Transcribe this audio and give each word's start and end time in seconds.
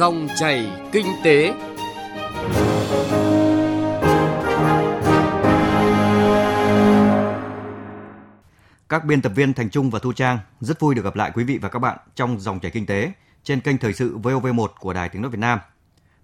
Dòng 0.00 0.28
chảy 0.36 0.70
kinh 0.92 1.06
tế. 1.24 1.54
Các 8.88 9.04
biên 9.04 9.22
tập 9.22 9.32
viên 9.34 9.54
Thành 9.54 9.70
Trung 9.70 9.90
và 9.90 9.98
Thu 9.98 10.12
Trang 10.12 10.38
rất 10.60 10.80
vui 10.80 10.94
được 10.94 11.04
gặp 11.04 11.16
lại 11.16 11.30
quý 11.34 11.44
vị 11.44 11.58
và 11.58 11.68
các 11.68 11.78
bạn 11.78 11.98
trong 12.14 12.40
Dòng 12.40 12.60
chảy 12.60 12.70
kinh 12.70 12.86
tế 12.86 13.12
trên 13.44 13.60
kênh 13.60 13.78
thời 13.78 13.92
sự 13.92 14.18
VOV1 14.18 14.66
của 14.78 14.92
Đài 14.92 15.08
Tiếng 15.08 15.22
nói 15.22 15.30
Việt 15.30 15.38
Nam. 15.38 15.58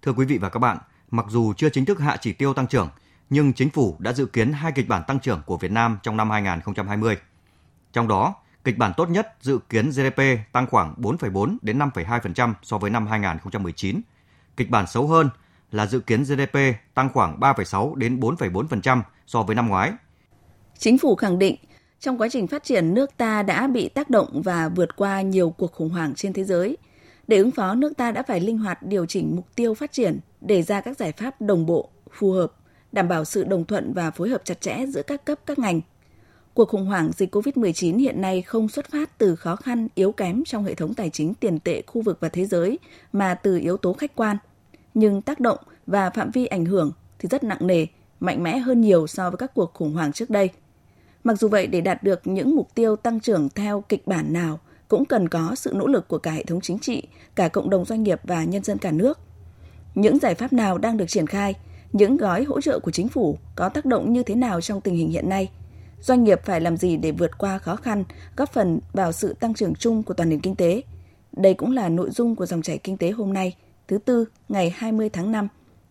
Thưa 0.03 0.13
quý 0.13 0.27
vị 0.27 0.39
và 0.39 0.49
các 0.49 0.59
bạn, 0.59 0.79
mặc 1.11 1.27
dù 1.29 1.53
chưa 1.57 1.69
chính 1.69 1.85
thức 1.85 2.01
hạ 2.01 2.17
chỉ 2.21 2.33
tiêu 2.33 2.55
tăng 2.55 2.67
trưởng, 2.67 2.89
nhưng 3.31 3.53
chính 3.53 3.71
phủ 3.71 3.97
đã 3.99 4.13
dự 4.13 4.27
kiến 4.27 4.53
hai 4.53 4.73
kịch 4.73 4.89
bản 4.89 5.03
tăng 5.07 5.21
trưởng 5.21 5.43
của 5.47 5.57
Việt 5.57 5.71
Nam 5.71 5.99
trong 6.03 6.17
năm 6.17 6.31
2020. 6.31 7.17
Trong 7.93 8.09
đó, 8.09 8.35
kịch 8.67 8.79
bản 8.79 8.93
tốt 8.97 9.11
nhất 9.11 9.35
dự 9.41 9.59
kiến 9.69 9.91
GDP 9.91 10.23
tăng 10.53 10.67
khoảng 10.67 10.95
4,4 10.99 11.57
đến 11.63 11.79
5,2% 11.79 12.53
so 12.63 12.79
với 12.79 12.91
năm 12.91 13.07
2019. 13.07 14.01
Kịch 14.57 14.71
bản 14.71 14.87
xấu 14.87 15.07
hơn 15.07 15.29
là 15.73 15.87
dự 15.87 16.01
kiến 16.01 16.23
GDP 16.23 16.59
tăng 16.95 17.09
khoảng 17.15 17.41
3,6 17.41 17.95
đến 17.95 18.21
4,4% 18.21 19.03
so 19.27 19.43
với 19.43 19.57
năm 19.57 19.69
ngoái. 19.69 19.93
Chính 20.79 20.99
phủ 20.99 21.17
khẳng 21.17 21.39
định 21.39 21.57
trong 22.01 22.19
quá 22.19 22.29
trình 22.31 22.47
phát 22.47 22.65
triển 22.65 22.95
nước 22.95 23.17
ta 23.17 23.43
đã 23.43 23.67
bị 23.67 23.89
tác 23.89 24.11
động 24.11 24.43
và 24.43 24.69
vượt 24.69 24.97
qua 24.97 25.21
nhiều 25.21 25.51
cuộc 25.51 25.73
khủng 25.73 25.91
hoảng 25.91 26.15
trên 26.15 26.33
thế 26.33 26.45
giới. 26.45 26.77
Để 27.29 27.39
ứng 27.39 27.51
phó, 27.51 27.75
nước 27.75 27.97
ta 27.97 28.13
đã 28.13 28.23
phải 28.23 28.41
linh 28.41 28.59
hoạt 28.59 28.83
điều 28.83 29.07
chỉnh 29.07 29.37
mục 29.37 29.47
tiêu 29.55 29.75
phát 29.75 29.93
triển, 29.93 30.21
đề 30.41 30.63
ra 30.63 30.81
các 30.81 30.99
giải 30.99 31.13
pháp 31.13 31.41
đồng 31.41 31.67
bộ, 31.67 31.91
phù 32.13 32.33
hợp, 32.33 32.53
đảm 32.93 33.09
bảo 33.09 33.25
sự 33.25 33.45
đồng 33.45 33.65
thuận 33.65 33.93
và 33.95 34.11
phối 34.11 34.29
hợp 34.29 34.41
chặt 34.45 34.61
chẽ 34.61 34.87
giữa 34.87 35.03
các 35.03 35.25
cấp 35.25 35.39
các 35.47 35.59
ngành. 35.59 35.81
Cuộc 36.57 36.69
khủng 36.69 36.87
hoảng 36.87 37.11
dịch 37.17 37.35
COVID-19 37.35 37.99
hiện 37.99 38.21
nay 38.21 38.43
không 38.43 38.69
xuất 38.69 38.91
phát 38.91 39.19
từ 39.19 39.37
khó 39.37 39.57
khăn 39.57 39.89
yếu 39.95 40.13
kém 40.13 40.45
trong 40.45 40.65
hệ 40.65 40.75
thống 40.75 40.95
tài 40.95 41.11
chính 41.11 41.35
tiền 41.35 41.59
tệ 41.59 41.83
khu 41.87 42.03
vực 42.03 42.19
và 42.21 42.29
thế 42.29 42.45
giới, 42.47 42.79
mà 43.13 43.35
từ 43.35 43.59
yếu 43.59 43.77
tố 43.77 43.93
khách 43.93 44.17
quan. 44.17 44.37
Nhưng 44.95 45.23
tác 45.23 45.41
động 45.41 45.59
và 45.87 46.11
phạm 46.11 46.31
vi 46.31 46.47
ảnh 46.47 46.65
hưởng 46.65 46.93
thì 47.19 47.29
rất 47.29 47.45
nặng 47.45 47.67
nề, 47.67 47.87
mạnh 48.21 48.43
mẽ 48.43 48.59
hơn 48.59 48.81
nhiều 48.81 49.07
so 49.07 49.31
với 49.31 49.37
các 49.37 49.55
cuộc 49.55 49.75
khủng 49.75 49.93
hoảng 49.93 50.13
trước 50.13 50.31
đây. 50.31 50.51
Mặc 51.25 51.39
dù 51.39 51.49
vậy, 51.49 51.67
để 51.67 51.81
đạt 51.81 52.03
được 52.03 52.21
những 52.27 52.57
mục 52.57 52.75
tiêu 52.75 52.97
tăng 52.97 53.21
trưởng 53.21 53.49
theo 53.49 53.85
kịch 53.89 54.07
bản 54.07 54.33
nào 54.33 54.61
cũng 54.89 55.05
cần 55.05 55.29
có 55.29 55.55
sự 55.55 55.73
nỗ 55.75 55.87
lực 55.87 56.09
của 56.09 56.19
cả 56.19 56.31
hệ 56.31 56.45
thống 56.45 56.61
chính 56.61 56.79
trị, 56.79 57.03
cả 57.35 57.49
cộng 57.49 57.71
đồng 57.71 57.85
doanh 57.85 58.03
nghiệp 58.03 58.21
và 58.25 58.45
nhân 58.45 58.65
dân 58.65 58.79
cả 58.79 58.91
nước. 58.91 59.19
Những 59.95 60.19
giải 60.19 60.35
pháp 60.35 60.53
nào 60.53 60.79
đang 60.79 60.97
được 60.97 61.09
triển 61.09 61.27
khai, 61.27 61.55
những 61.93 62.17
gói 62.17 62.45
hỗ 62.45 62.61
trợ 62.61 62.79
của 62.79 62.91
chính 62.91 63.09
phủ 63.09 63.39
có 63.57 63.69
tác 63.69 63.85
động 63.85 64.13
như 64.13 64.23
thế 64.23 64.35
nào 64.35 64.61
trong 64.61 64.81
tình 64.81 64.95
hình 64.95 65.09
hiện 65.09 65.29
nay? 65.29 65.51
Doanh 66.07 66.25
nghiệp 66.25 66.41
phải 66.45 66.61
làm 66.61 66.77
gì 66.77 66.97
để 66.97 67.11
vượt 67.11 67.39
qua 67.39 67.59
khó 67.59 67.77
khăn, 67.77 68.05
góp 68.37 68.53
phần 68.53 68.81
vào 68.93 69.13
sự 69.13 69.35
tăng 69.41 69.55
trưởng 69.55 69.75
chung 69.75 70.03
của 70.03 70.15
toàn 70.15 70.29
nền 70.29 70.41
kinh 70.41 70.55
tế? 70.55 70.83
Đây 71.33 71.55
cũng 71.55 71.73
là 71.73 71.89
nội 71.89 72.11
dung 72.11 72.37
của 72.37 72.47
dòng 72.47 72.63
chảy 72.63 72.79
kinh 72.79 72.97
tế 72.97 73.11
hôm 73.11 73.33
nay, 73.33 73.57
thứ 73.89 73.99
tư, 73.99 74.25
ngày 74.49 74.75
20 74.77 75.09
tháng 75.09 75.33
5, 75.33 75.49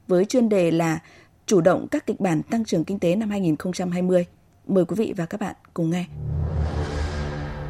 với 0.08 0.26
chuyên 0.26 0.50
đề 0.50 0.72
là 0.72 1.00
chủ 1.46 1.62
động 1.62 1.88
các 1.92 2.06
kịch 2.06 2.20
bản 2.20 2.44
tăng 2.44 2.66
trưởng 2.66 2.84
kinh 2.84 3.00
tế 3.00 3.16
năm 3.16 3.30
2020. 3.30 4.26
Mời 4.68 4.86
quý 4.86 4.96
vị 4.96 5.14
và 5.18 5.26
các 5.26 5.40
bạn 5.40 5.56
cùng 5.74 5.90
nghe. 5.90 6.06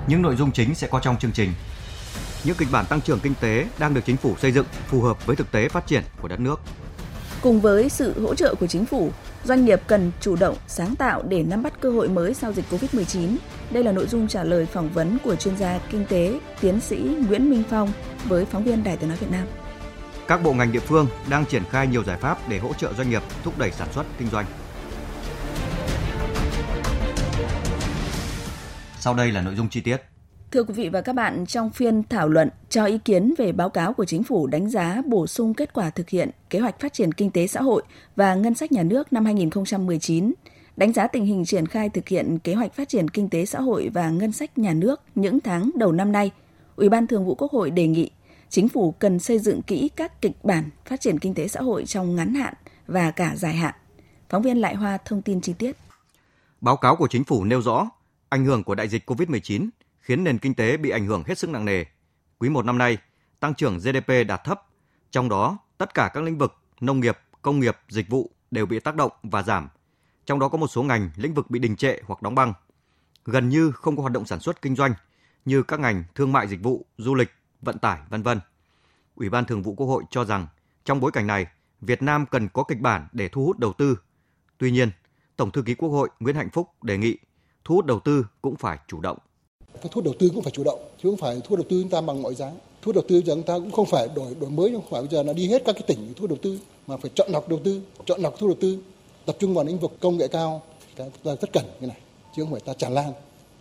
Những 0.08 0.22
nội 0.22 0.36
dung 0.36 0.52
chính 0.52 0.76
sẽ 0.76 0.88
có 0.88 1.00
trong 1.00 1.18
chương 1.20 1.32
trình. 1.32 1.50
Những 2.44 2.56
kịch 2.60 2.68
bản 2.72 2.86
tăng 2.90 3.02
trưởng 3.02 3.20
kinh 3.20 3.34
tế 3.42 3.68
đang 3.80 3.94
được 3.94 4.02
chính 4.06 4.18
phủ 4.18 4.36
xây 4.38 4.52
dựng 4.52 4.66
phù 4.88 5.02
hợp 5.02 5.26
với 5.26 5.36
thực 5.36 5.52
tế 5.52 5.70
phát 5.70 5.88
triển 5.88 6.04
của 6.22 6.28
đất 6.28 6.40
nước. 6.40 6.60
Cùng 7.46 7.62
với 7.62 7.90
sự 7.90 8.22
hỗ 8.22 8.36
trợ 8.36 8.56
của 8.60 8.68
chính 8.68 8.86
phủ, 8.86 9.12
doanh 9.44 9.66
nghiệp 9.66 9.82
cần 9.88 10.12
chủ 10.22 10.36
động, 10.36 10.58
sáng 10.68 10.96
tạo 10.96 11.24
để 11.28 11.44
nắm 11.44 11.64
bắt 11.64 11.74
cơ 11.82 11.92
hội 11.92 12.10
mới 12.10 12.34
sau 12.34 12.54
dịch 12.54 12.66
Covid-19. 12.70 13.36
Đây 13.72 13.84
là 13.84 13.92
nội 13.92 14.08
dung 14.08 14.28
trả 14.28 14.44
lời 14.44 14.66
phỏng 14.66 14.90
vấn 14.90 15.18
của 15.24 15.36
chuyên 15.36 15.58
gia 15.58 15.80
kinh 15.90 16.06
tế, 16.10 16.40
tiến 16.62 16.80
sĩ 16.80 16.98
Nguyễn 17.28 17.50
Minh 17.50 17.64
Phong 17.70 17.92
với 18.28 18.46
phóng 18.46 18.64
viên 18.64 18.84
Đài 18.84 18.98
Tiếng 18.98 19.10
nói 19.10 19.18
Việt 19.18 19.32
Nam. 19.32 19.48
Các 20.28 20.44
bộ 20.44 20.54
ngành 20.54 20.72
địa 20.72 20.80
phương 20.80 21.08
đang 21.30 21.46
triển 21.46 21.64
khai 21.70 21.88
nhiều 21.88 22.04
giải 22.04 22.18
pháp 22.18 22.50
để 22.50 22.60
hỗ 22.60 22.74
trợ 22.74 22.94
doanh 22.94 23.10
nghiệp 23.10 23.22
thúc 23.44 23.58
đẩy 23.58 23.72
sản 23.72 23.88
xuất 23.94 24.06
kinh 24.18 24.28
doanh. 24.30 24.46
Sau 29.00 29.14
đây 29.14 29.32
là 29.32 29.42
nội 29.42 29.56
dung 29.56 29.70
chi 29.70 29.82
tiết. 29.82 30.15
Thưa 30.52 30.64
quý 30.64 30.74
vị 30.74 30.90
và 30.90 31.02
các 31.02 31.14
bạn, 31.14 31.46
trong 31.46 31.70
phiên 31.70 32.04
thảo 32.04 32.30
luận 32.30 32.50
cho 32.70 32.86
ý 32.86 32.98
kiến 32.98 33.34
về 33.38 33.52
báo 33.52 33.70
cáo 33.70 33.94
của 33.94 34.06
chính 34.06 34.24
phủ 34.24 34.48
đánh 34.48 34.70
giá 34.70 35.02
bổ 35.06 35.28
sung 35.28 35.54
kết 35.54 35.74
quả 35.74 35.90
thực 35.90 36.10
hiện 36.10 36.30
kế 36.50 36.60
hoạch 36.60 36.80
phát 36.80 36.94
triển 36.94 37.12
kinh 37.12 37.32
tế 37.32 37.48
xã 37.48 37.62
hội 37.62 37.84
và 38.16 38.36
ngân 38.36 38.56
sách 38.56 38.72
nhà 38.72 38.84
nước 38.84 39.14
năm 39.14 39.26
2019, 39.26 40.34
đánh 40.78 40.94
giá 40.94 41.08
tình 41.08 41.26
hình 41.26 41.46
triển 41.46 41.66
khai 41.68 41.90
thực 41.90 42.08
hiện 42.08 42.40
kế 42.40 42.54
hoạch 42.54 42.74
phát 42.74 42.90
triển 42.90 43.10
kinh 43.10 43.30
tế 43.30 43.46
xã 43.46 43.60
hội 43.60 43.90
và 43.94 44.10
ngân 44.10 44.32
sách 44.32 44.58
nhà 44.58 44.74
nước 44.74 45.02
những 45.16 45.40
tháng 45.40 45.72
đầu 45.76 45.92
năm 45.92 46.12
nay, 46.12 46.32
Ủy 46.76 46.90
ban 46.90 47.08
Thường 47.08 47.26
vụ 47.26 47.36
Quốc 47.36 47.52
hội 47.52 47.72
đề 47.72 47.88
nghị 47.88 48.12
chính 48.50 48.70
phủ 48.70 48.92
cần 48.92 49.20
xây 49.20 49.40
dựng 49.40 49.62
kỹ 49.62 49.90
các 49.96 50.22
kịch 50.22 50.44
bản 50.44 50.70
phát 50.86 51.02
triển 51.02 51.20
kinh 51.20 51.34
tế 51.34 51.48
xã 51.48 51.62
hội 51.62 51.86
trong 51.86 52.16
ngắn 52.16 52.34
hạn 52.34 52.54
và 52.88 53.12
cả 53.12 53.36
dài 53.36 53.54
hạn. 53.54 53.76
Phóng 54.30 54.42
viên 54.42 54.58
Lại 54.58 54.76
Hoa 54.76 54.98
thông 55.06 55.22
tin 55.22 55.42
chi 55.42 55.54
tiết. 55.54 55.78
Báo 56.62 56.78
cáo 56.78 56.96
của 56.96 57.08
chính 57.08 57.24
phủ 57.24 57.44
nêu 57.44 57.62
rõ, 57.62 57.90
ảnh 58.30 58.46
hưởng 58.46 58.64
của 58.64 58.76
đại 58.76 58.88
dịch 58.88 59.10
COVID-19 59.10 59.70
khiến 60.06 60.24
nền 60.24 60.38
kinh 60.38 60.54
tế 60.54 60.78
bị 60.78 60.90
ảnh 60.90 61.06
hưởng 61.06 61.24
hết 61.28 61.38
sức 61.38 61.50
nặng 61.50 61.66
nề. 61.66 61.86
Quý 62.40 62.50
một 62.50 62.66
năm 62.66 62.78
nay, 62.78 62.98
tăng 63.40 63.56
trưởng 63.56 63.78
GDP 63.78 64.28
đạt 64.28 64.42
thấp, 64.44 64.62
trong 65.12 65.30
đó 65.30 65.58
tất 65.78 65.94
cả 65.94 66.12
các 66.14 66.24
lĩnh 66.24 66.38
vực 66.38 66.54
nông 66.82 67.00
nghiệp, 67.00 67.18
công 67.42 67.60
nghiệp, 67.60 67.78
dịch 67.90 68.10
vụ 68.10 68.32
đều 68.52 68.66
bị 68.66 68.80
tác 68.80 68.96
động 68.96 69.12
và 69.24 69.44
giảm. 69.44 69.68
Trong 70.26 70.40
đó 70.40 70.50
có 70.50 70.58
một 70.58 70.68
số 70.68 70.84
ngành, 70.84 71.10
lĩnh 71.16 71.34
vực 71.34 71.50
bị 71.50 71.60
đình 71.60 71.76
trệ 71.76 71.98
hoặc 72.04 72.22
đóng 72.22 72.36
băng. 72.36 72.54
Gần 73.26 73.50
như 73.50 73.72
không 73.72 73.96
có 73.96 74.02
hoạt 74.02 74.14
động 74.14 74.26
sản 74.26 74.40
xuất 74.40 74.62
kinh 74.62 74.76
doanh 74.76 74.94
như 75.46 75.64
các 75.64 75.80
ngành 75.80 76.04
thương 76.16 76.32
mại 76.32 76.48
dịch 76.48 76.64
vụ, 76.64 76.86
du 76.98 77.16
lịch, 77.16 77.32
vận 77.62 77.80
tải, 77.80 78.00
vân 78.10 78.24
vân. 78.24 78.40
Ủy 79.16 79.30
ban 79.30 79.46
Thường 79.46 79.64
vụ 79.64 79.76
Quốc 79.76 79.88
hội 79.88 80.04
cho 80.10 80.26
rằng 80.26 80.48
trong 80.86 81.00
bối 81.00 81.12
cảnh 81.12 81.28
này, 81.28 81.48
Việt 81.82 82.02
Nam 82.02 82.26
cần 82.26 82.48
có 82.50 82.64
kịch 82.64 82.80
bản 82.80 83.08
để 83.12 83.30
thu 83.30 83.46
hút 83.46 83.60
đầu 83.60 83.74
tư. 83.74 84.00
Tuy 84.58 84.72
nhiên, 84.72 84.92
Tổng 85.38 85.52
thư 85.52 85.62
ký 85.62 85.76
Quốc 85.76 85.90
hội 85.90 86.10
Nguyễn 86.20 86.36
Hạnh 86.36 86.50
Phúc 86.50 86.84
đề 86.84 86.98
nghị 86.98 87.18
thu 87.64 87.76
hút 87.76 87.86
đầu 87.86 88.00
tư 88.00 88.26
cũng 88.42 88.56
phải 88.56 88.80
chủ 88.88 89.02
động. 89.02 89.18
Cái 89.82 89.90
thu 89.92 89.92
hút 89.94 90.04
đầu 90.04 90.14
tư 90.20 90.30
cũng 90.34 90.44
phải 90.44 90.52
chủ 90.52 90.64
động, 90.64 90.80
chứ 91.04 91.10
không 91.10 91.18
phải 91.18 91.36
thu 91.36 91.50
hút 91.50 91.60
đầu 91.60 91.68
tư 91.70 91.82
chúng 91.82 91.90
ta 91.90 92.02
bằng 92.02 92.22
mọi 92.22 92.36
giá. 92.36 92.52
Thu 92.82 92.86
hút 92.86 92.96
đầu 92.96 93.04
tư 93.08 93.22
giờ 93.26 93.36
chúng 93.36 93.44
ta 93.44 93.54
cũng 93.54 93.72
không 93.72 93.86
phải 93.86 94.08
đổi 94.16 94.36
đổi 94.40 94.50
mới, 94.50 94.72
không 94.72 94.86
phải 94.90 95.02
bây 95.02 95.10
giờ 95.12 95.24
là 95.24 95.34
đi 95.34 95.48
hết 95.48 95.62
các 95.66 95.74
cái 95.74 95.84
tỉnh 95.88 96.14
thu 96.16 96.22
hút 96.22 96.30
đầu 96.30 96.40
tư, 96.42 96.60
mà 96.88 96.98
phải 96.98 97.12
chọn 97.16 97.32
lọc 97.32 97.50
đầu 97.50 97.60
tư, 97.64 97.82
chọn 98.06 98.22
lọc 98.22 98.40
thu 98.40 98.48
hút 98.48 98.58
đầu 98.62 98.72
tư, 98.72 98.84
tập 99.26 99.36
trung 99.40 99.54
vào 99.54 99.66
lĩnh 99.66 99.80
vực 99.80 99.92
công 100.00 100.18
nghệ 100.18 100.28
cao. 100.28 100.62
Chúng 100.98 101.10
ta 101.24 101.32
rất 101.42 101.54
cần 101.54 101.66
cái 101.80 101.88
này, 101.88 101.98
chứ 102.36 102.44
không 102.44 102.52
phải 102.52 102.62
ta 102.66 102.74
tràn 102.74 102.94
lan 102.94 103.14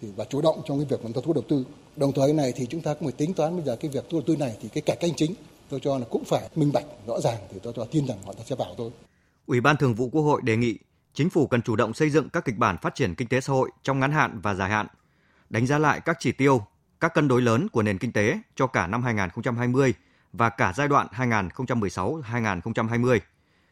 thì 0.02 0.08
và 0.16 0.24
chủ 0.24 0.40
động 0.40 0.60
trong 0.66 0.78
cái 0.78 0.86
việc 0.90 1.04
mà 1.04 1.10
ta 1.14 1.20
thu 1.24 1.26
hút 1.26 1.36
đầu 1.36 1.44
tư. 1.48 1.64
Đồng 1.96 2.12
thời 2.12 2.26
cái 2.26 2.34
này 2.34 2.52
thì 2.56 2.66
chúng 2.66 2.80
ta 2.80 2.94
cũng 2.94 3.02
phải 3.02 3.12
tính 3.12 3.34
toán 3.34 3.56
bây 3.56 3.64
giờ 3.64 3.76
cái 3.76 3.90
việc 3.90 4.04
thu 4.10 4.18
hút 4.18 4.26
đầu 4.26 4.36
tư 4.36 4.40
này 4.40 4.56
thì 4.62 4.68
cái 4.68 4.82
cải 4.82 4.96
cách 4.96 5.10
chính 5.16 5.34
tôi 5.68 5.80
cho 5.82 5.98
là 5.98 6.04
cũng 6.10 6.24
phải 6.24 6.48
minh 6.56 6.72
bạch 6.72 6.84
rõ 7.06 7.20
ràng 7.20 7.38
thì 7.52 7.58
tôi, 7.62 7.72
cho 7.76 7.84
tin 7.84 8.06
rằng 8.06 8.18
họ 8.24 8.32
ta 8.32 8.44
sẽ 8.46 8.56
vào 8.56 8.74
thôi. 8.78 8.90
Ủy 9.46 9.60
ban 9.60 9.76
Thường 9.76 9.94
vụ 9.94 10.08
Quốc 10.12 10.22
hội 10.22 10.40
đề 10.44 10.56
nghị 10.56 10.74
chính 11.14 11.30
phủ 11.30 11.46
cần 11.46 11.62
chủ 11.62 11.76
động 11.76 11.94
xây 11.94 12.10
dựng 12.10 12.28
các 12.28 12.44
kịch 12.44 12.58
bản 12.58 12.76
phát 12.82 12.94
triển 12.94 13.14
kinh 13.14 13.28
tế 13.28 13.40
xã 13.40 13.52
hội 13.52 13.70
trong 13.82 14.00
ngắn 14.00 14.12
hạn 14.12 14.40
và 14.42 14.54
dài 14.54 14.70
hạn, 14.70 14.86
đánh 15.54 15.66
giá 15.66 15.78
lại 15.78 16.00
các 16.00 16.16
chỉ 16.20 16.32
tiêu, 16.32 16.66
các 17.00 17.14
cân 17.14 17.28
đối 17.28 17.42
lớn 17.42 17.68
của 17.68 17.82
nền 17.82 17.98
kinh 17.98 18.12
tế 18.12 18.40
cho 18.54 18.66
cả 18.66 18.86
năm 18.86 19.02
2020 19.02 19.94
và 20.32 20.48
cả 20.48 20.72
giai 20.76 20.88
đoạn 20.88 21.06
2016-2020. 21.12 23.18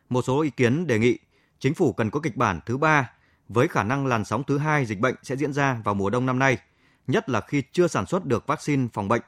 Một 0.09 0.23
số 0.23 0.41
ý 0.41 0.51
kiến 0.51 0.87
đề 0.87 0.99
nghị 0.99 1.19
chính 1.59 1.75
phủ 1.75 1.93
cần 1.93 2.11
có 2.11 2.21
kịch 2.21 2.37
bản 2.37 2.61
thứ 2.67 2.77
ba 2.77 3.11
với 3.49 3.69
khả 3.69 3.83
năng 3.83 4.07
làn 4.07 4.25
sóng 4.25 4.45
thứ 4.45 4.59
hai 4.59 4.87
dịch 4.87 5.01
bệnh 5.01 5.15
sẽ 5.23 5.37
diễn 5.37 5.53
ra 5.53 5.81
vào 5.85 5.95
mùa 5.95 6.11
đông 6.11 6.27
năm 6.27 6.39
nay, 6.39 6.59
nhất 7.07 7.29
là 7.29 7.41
khi 7.41 7.63
chưa 7.73 7.87
sản 7.87 8.07
xuất 8.07 8.25
được 8.25 8.47
vaccine 8.47 8.89
phòng 8.93 9.09
bệnh 9.09 9.23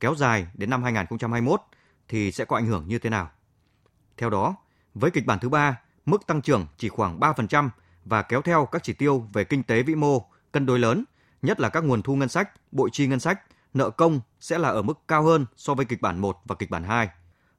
kéo 0.00 0.14
dài 0.14 0.46
đến 0.54 0.70
năm 0.70 0.82
2021 0.82 1.60
thì 2.08 2.32
sẽ 2.32 2.44
có 2.44 2.56
ảnh 2.56 2.66
hưởng 2.66 2.88
như 2.88 2.98
thế 2.98 3.10
nào. 3.10 3.30
Theo 4.16 4.30
đó, 4.30 4.54
với 4.94 5.10
kịch 5.10 5.26
bản 5.26 5.38
thứ 5.38 5.48
ba, 5.48 5.80
mức 6.06 6.26
tăng 6.26 6.42
trưởng 6.42 6.66
chỉ 6.76 6.88
khoảng 6.88 7.20
3% 7.20 7.68
và 8.04 8.22
kéo 8.22 8.42
theo 8.42 8.66
các 8.66 8.82
chỉ 8.82 8.92
tiêu 8.92 9.28
về 9.32 9.44
kinh 9.44 9.62
tế 9.62 9.82
vĩ 9.82 9.94
mô, 9.94 10.30
cân 10.52 10.66
đối 10.66 10.78
lớn, 10.78 11.04
nhất 11.46 11.60
là 11.60 11.68
các 11.68 11.84
nguồn 11.84 12.02
thu 12.02 12.16
ngân 12.16 12.28
sách, 12.28 12.72
bội 12.72 12.90
chi 12.92 13.06
ngân 13.06 13.20
sách, 13.20 13.40
nợ 13.74 13.90
công 13.90 14.20
sẽ 14.40 14.58
là 14.58 14.68
ở 14.68 14.82
mức 14.82 14.98
cao 15.08 15.22
hơn 15.22 15.46
so 15.56 15.74
với 15.74 15.84
kịch 15.84 16.00
bản 16.00 16.18
1 16.18 16.38
và 16.44 16.54
kịch 16.54 16.70
bản 16.70 16.84
2. 16.84 17.08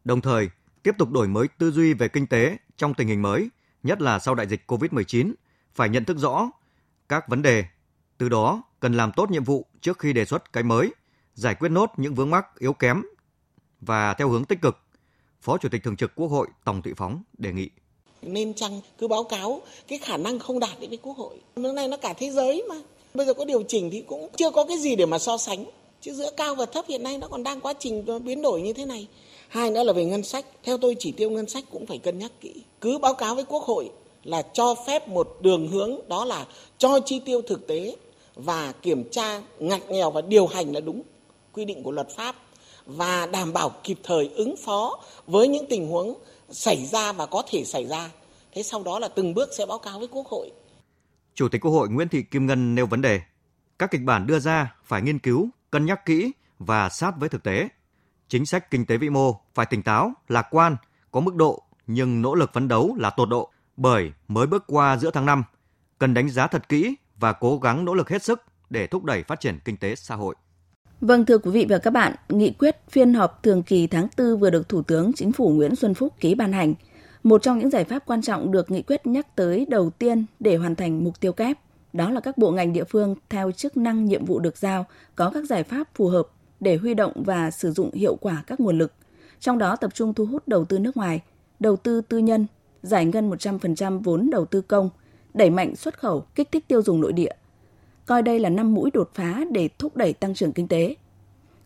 Đồng 0.03 0.21
thời, 0.21 0.49
tiếp 0.83 0.95
tục 0.97 1.11
đổi 1.11 1.27
mới 1.27 1.47
tư 1.57 1.71
duy 1.71 1.93
về 1.93 2.07
kinh 2.07 2.27
tế 2.27 2.57
trong 2.77 2.93
tình 2.93 3.07
hình 3.07 3.21
mới, 3.21 3.49
nhất 3.83 4.01
là 4.01 4.19
sau 4.19 4.35
đại 4.35 4.47
dịch 4.47 4.63
COVID-19, 4.67 5.33
phải 5.73 5.89
nhận 5.89 6.05
thức 6.05 6.17
rõ 6.17 6.49
các 7.09 7.29
vấn 7.29 7.41
đề, 7.41 7.65
từ 8.17 8.29
đó 8.29 8.63
cần 8.79 8.93
làm 8.93 9.11
tốt 9.11 9.31
nhiệm 9.31 9.43
vụ 9.43 9.65
trước 9.81 9.99
khi 9.99 10.13
đề 10.13 10.25
xuất 10.25 10.53
cái 10.53 10.63
mới, 10.63 10.93
giải 11.33 11.55
quyết 11.55 11.69
nốt 11.69 11.91
những 11.97 12.15
vướng 12.15 12.29
mắc 12.29 12.45
yếu 12.59 12.73
kém 12.73 13.01
và 13.81 14.13
theo 14.13 14.29
hướng 14.29 14.45
tích 14.45 14.61
cực. 14.61 14.77
Phó 15.41 15.57
Chủ 15.57 15.69
tịch 15.69 15.83
Thường 15.83 15.95
trực 15.95 16.15
Quốc 16.15 16.27
hội 16.27 16.47
Tòng 16.63 16.81
Thị 16.81 16.93
Phóng 16.97 17.23
đề 17.37 17.53
nghị 17.53 17.69
nên 18.21 18.53
chăng 18.53 18.81
cứ 18.97 19.07
báo 19.07 19.23
cáo 19.23 19.61
cái 19.87 19.99
khả 19.99 20.17
năng 20.17 20.39
không 20.39 20.59
đạt 20.59 20.79
đến 20.79 20.89
với 20.89 20.99
quốc 21.01 21.17
hội 21.17 21.39
nước 21.55 21.73
này 21.73 21.87
nó 21.87 21.97
cả 21.97 22.13
thế 22.17 22.31
giới 22.31 22.63
mà 22.69 22.75
bây 23.17 23.25
giờ 23.25 23.33
có 23.33 23.45
điều 23.45 23.63
chỉnh 23.63 23.89
thì 23.91 24.01
cũng 24.01 24.29
chưa 24.35 24.49
có 24.49 24.63
cái 24.63 24.77
gì 24.77 24.95
để 24.95 25.05
mà 25.05 25.19
so 25.19 25.37
sánh 25.37 25.65
chứ 26.01 26.13
giữa 26.13 26.29
cao 26.37 26.55
và 26.55 26.65
thấp 26.65 26.85
hiện 26.87 27.03
nay 27.03 27.17
nó 27.17 27.27
còn 27.27 27.43
đang 27.43 27.61
quá 27.61 27.73
trình 27.79 28.05
biến 28.23 28.41
đổi 28.41 28.61
như 28.61 28.73
thế 28.73 28.85
này 28.85 29.07
hai 29.47 29.71
nữa 29.71 29.83
là 29.83 29.93
về 29.93 30.05
ngân 30.05 30.23
sách 30.23 30.45
theo 30.63 30.77
tôi 30.77 30.95
chỉ 30.99 31.11
tiêu 31.11 31.29
ngân 31.29 31.49
sách 31.49 31.63
cũng 31.71 31.85
phải 31.85 31.97
cân 31.97 32.19
nhắc 32.19 32.31
kỹ 32.41 32.53
cứ 32.81 32.97
báo 32.97 33.13
cáo 33.13 33.35
với 33.35 33.43
quốc 33.43 33.63
hội 33.63 33.89
là 34.23 34.41
cho 34.41 34.75
phép 34.87 35.07
một 35.07 35.37
đường 35.41 35.67
hướng, 35.67 35.99
đó 36.07 36.25
là 36.25 36.45
cho 36.77 36.99
chi 36.99 37.19
tiêu 37.19 37.41
thực 37.41 37.67
tế 37.67 37.95
và 38.35 38.73
kiểm 38.81 39.09
tra 39.09 39.41
ngặt 39.59 39.89
nghèo 39.89 40.11
và 40.11 40.21
điều 40.21 40.47
hành 40.47 40.73
là 40.73 40.79
đúng 40.79 41.01
quy 41.53 41.65
định 41.65 41.83
của 41.83 41.91
luật 41.91 42.09
pháp 42.09 42.35
và 42.85 43.25
đảm 43.25 43.53
bảo 43.53 43.71
kịp 43.83 43.97
thời 44.03 44.29
ứng 44.35 44.55
phó 44.55 44.99
với 45.27 45.47
những 45.47 45.65
tình 45.65 45.87
huống 45.87 46.13
xảy 46.49 46.85
ra 46.85 47.11
và 47.11 47.25
có 47.25 47.43
thể 47.47 47.63
xảy 47.63 47.85
ra. 47.85 48.11
Thế 48.53 48.63
sau 48.63 48.83
đó 48.83 48.99
là 48.99 49.07
từng 49.07 49.33
bước 49.33 49.49
sẽ 49.53 49.65
báo 49.65 49.77
cáo 49.77 49.99
với 49.99 50.07
Quốc 50.07 50.27
hội. 50.27 50.51
Chủ 51.37 51.47
tịch 51.47 51.61
Quốc 51.61 51.71
hội 51.71 51.89
Nguyễn 51.89 52.07
Thị 52.07 52.23
Kim 52.23 52.45
Ngân 52.45 52.75
nêu 52.75 52.85
vấn 52.85 53.01
đề, 53.01 53.21
các 53.79 53.91
kịch 53.91 54.03
bản 54.03 54.27
đưa 54.27 54.39
ra 54.39 54.75
phải 54.83 55.01
nghiên 55.01 55.19
cứu, 55.19 55.49
cân 55.71 55.85
nhắc 55.85 56.05
kỹ 56.05 56.31
và 56.59 56.89
sát 56.89 57.11
với 57.17 57.29
thực 57.29 57.43
tế. 57.43 57.69
Chính 58.27 58.45
sách 58.45 58.71
kinh 58.71 58.85
tế 58.85 58.97
vĩ 58.97 59.09
mô 59.09 59.39
phải 59.53 59.65
tỉnh 59.65 59.81
táo, 59.81 60.13
lạc 60.27 60.47
quan, 60.51 60.75
có 61.11 61.19
mức 61.19 61.35
độ 61.35 61.63
nhưng 61.87 62.21
nỗ 62.21 62.35
lực 62.35 62.53
phấn 62.53 62.67
đấu 62.67 62.95
là 62.99 63.09
tột 63.09 63.29
độ 63.29 63.51
bởi 63.77 64.11
mới 64.27 64.47
bước 64.47 64.63
qua 64.67 64.97
giữa 64.97 65.11
tháng 65.11 65.25
5, 65.25 65.43
cần 65.99 66.13
đánh 66.13 66.29
giá 66.29 66.47
thật 66.47 66.69
kỹ 66.69 66.95
và 67.19 67.33
cố 67.33 67.57
gắng 67.57 67.85
nỗ 67.85 67.93
lực 67.93 68.09
hết 68.09 68.23
sức 68.23 68.41
để 68.69 68.87
thúc 68.87 69.03
đẩy 69.03 69.23
phát 69.23 69.39
triển 69.39 69.59
kinh 69.65 69.77
tế 69.77 69.95
xã 69.95 70.15
hội. 70.15 70.35
Vâng 71.01 71.25
thưa 71.25 71.37
quý 71.37 71.51
vị 71.51 71.65
và 71.69 71.77
các 71.77 71.91
bạn, 71.91 72.15
nghị 72.29 72.51
quyết 72.59 72.75
phiên 72.89 73.13
họp 73.13 73.43
thường 73.43 73.63
kỳ 73.63 73.87
tháng 73.87 74.07
4 74.17 74.39
vừa 74.39 74.49
được 74.49 74.69
Thủ 74.69 74.81
tướng 74.81 75.13
Chính 75.13 75.31
phủ 75.31 75.49
Nguyễn 75.49 75.75
Xuân 75.75 75.93
Phúc 75.93 76.13
ký 76.19 76.35
ban 76.35 76.53
hành. 76.53 76.73
Một 77.27 77.43
trong 77.43 77.59
những 77.59 77.69
giải 77.69 77.83
pháp 77.83 78.03
quan 78.05 78.21
trọng 78.21 78.51
được 78.51 78.71
nghị 78.71 78.81
quyết 78.81 79.07
nhắc 79.07 79.35
tới 79.35 79.65
đầu 79.69 79.89
tiên 79.89 80.25
để 80.39 80.55
hoàn 80.55 80.75
thành 80.75 81.03
mục 81.03 81.19
tiêu 81.19 81.33
kép, 81.33 81.57
đó 81.93 82.09
là 82.09 82.19
các 82.19 82.37
bộ 82.37 82.51
ngành 82.51 82.73
địa 82.73 82.83
phương 82.83 83.15
theo 83.29 83.51
chức 83.51 83.77
năng 83.77 84.05
nhiệm 84.05 84.25
vụ 84.25 84.39
được 84.39 84.57
giao 84.57 84.85
có 85.15 85.29
các 85.33 85.45
giải 85.45 85.63
pháp 85.63 85.87
phù 85.95 86.07
hợp 86.07 86.27
để 86.59 86.77
huy 86.77 86.93
động 86.93 87.11
và 87.15 87.51
sử 87.51 87.71
dụng 87.71 87.93
hiệu 87.93 88.15
quả 88.15 88.43
các 88.47 88.59
nguồn 88.59 88.77
lực, 88.77 88.93
trong 89.39 89.57
đó 89.57 89.75
tập 89.75 89.93
trung 89.93 90.13
thu 90.13 90.25
hút 90.25 90.47
đầu 90.47 90.65
tư 90.65 90.79
nước 90.79 90.97
ngoài, 90.97 91.21
đầu 91.59 91.75
tư 91.75 92.01
tư 92.01 92.17
nhân, 92.17 92.47
giải 92.81 93.05
ngân 93.05 93.29
100% 93.29 93.99
vốn 93.99 94.29
đầu 94.29 94.45
tư 94.45 94.61
công, 94.61 94.89
đẩy 95.33 95.49
mạnh 95.49 95.75
xuất 95.75 95.99
khẩu, 95.99 96.25
kích 96.35 96.51
thích 96.51 96.67
tiêu 96.67 96.81
dùng 96.81 97.01
nội 97.01 97.13
địa– 97.13 97.31
coi 98.07 98.21
đây 98.21 98.39
là 98.39 98.49
năm 98.49 98.73
mũi 98.73 98.91
đột 98.93 99.09
phá 99.13 99.43
để 99.51 99.69
thúc 99.79 99.97
đẩy 99.97 100.13
tăng 100.13 100.33
trưởng 100.33 100.51
kinh 100.51 100.67
tế. 100.67 100.95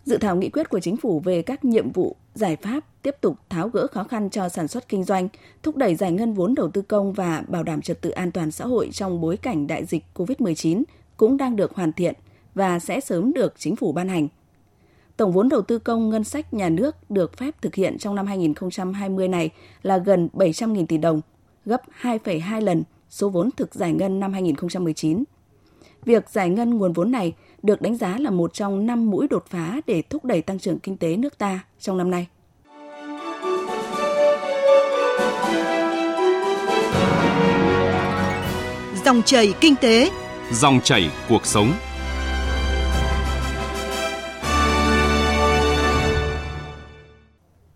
Dự 0.06 0.18
thảo 0.18 0.36
nghị 0.36 0.50
quyết 0.50 0.69
của 0.69 0.80
chính 0.80 0.98
phủ 0.98 1.19
về 1.19 1.42
các 1.42 1.66
nhiệm 1.66 1.92
vụ, 1.92 2.16
giải 2.33 2.56
pháp 2.56 2.83
tiếp 3.01 3.16
tục 3.22 3.38
tháo 3.50 3.69
gỡ 3.69 3.88
khó 3.88 4.04
khăn 4.04 4.30
cho 4.30 4.50
sản 4.50 4.68
xuất 4.68 4.89
kinh 4.89 5.04
doanh, 5.04 5.30
thúc 5.63 5.75
đẩy 5.75 5.95
giải 5.95 6.12
ngân 6.12 6.33
vốn 6.33 6.56
đầu 6.56 6.72
tư 6.72 6.81
công 6.81 7.13
và 7.13 7.44
bảo 7.48 7.63
đảm 7.63 7.81
trật 7.81 8.01
tự 8.01 8.10
an 8.10 8.31
toàn 8.31 8.51
xã 8.51 8.66
hội 8.66 8.89
trong 8.92 9.22
bối 9.22 9.38
cảnh 9.38 9.68
đại 9.68 9.86
dịch 9.86 10.04
COVID-19 10.16 10.83
cũng 11.18 11.38
đang 11.38 11.56
được 11.56 11.75
hoàn 11.75 11.94
thiện 11.94 12.16
và 12.56 12.80
sẽ 12.80 13.00
sớm 13.00 13.33
được 13.33 13.54
chính 13.57 13.75
phủ 13.75 13.92
ban 13.92 14.10
hành. 14.10 14.28
Tổng 15.18 15.31
vốn 15.31 15.50
đầu 15.50 15.62
tư 15.62 15.80
công 15.80 16.10
ngân 16.10 16.24
sách 16.24 16.54
nhà 16.54 16.69
nước 16.69 17.12
được 17.12 17.38
phép 17.38 17.56
thực 17.62 17.75
hiện 17.75 17.98
trong 17.98 18.16
năm 18.16 18.28
2020 18.28 19.27
này 19.27 19.50
là 19.84 19.98
gần 19.98 20.30
700.000 20.34 20.86
tỷ 20.86 20.98
đồng, 20.98 21.22
gấp 21.66 21.81
2,2 22.01 22.62
lần 22.62 22.84
số 23.10 23.30
vốn 23.30 23.50
thực 23.57 23.75
giải 23.75 23.94
ngân 23.94 24.19
năm 24.19 24.34
2019 24.34 25.24
việc 26.06 26.30
giải 26.30 26.50
ngân 26.50 26.77
nguồn 26.77 26.94
vốn 26.94 27.12
này 27.12 27.34
được 27.63 27.81
đánh 27.81 27.96
giá 27.96 28.18
là 28.19 28.30
một 28.30 28.54
trong 28.54 28.86
năm 28.86 29.10
mũi 29.10 29.28
đột 29.28 29.46
phá 29.50 29.81
để 29.88 30.02
thúc 30.10 30.25
đẩy 30.25 30.42
tăng 30.42 30.60
trưởng 30.60 30.80
kinh 30.80 30.98
tế 30.98 31.18
nước 31.18 31.38
ta 31.38 31.60
trong 31.80 31.98
năm 31.98 32.12
nay. 32.12 32.28
Dòng 39.06 39.22
chảy 39.25 39.54
kinh 39.62 39.75
tế, 39.75 40.10
dòng 40.52 40.80
chảy 40.84 41.10
cuộc 41.30 41.46
sống. 41.46 41.74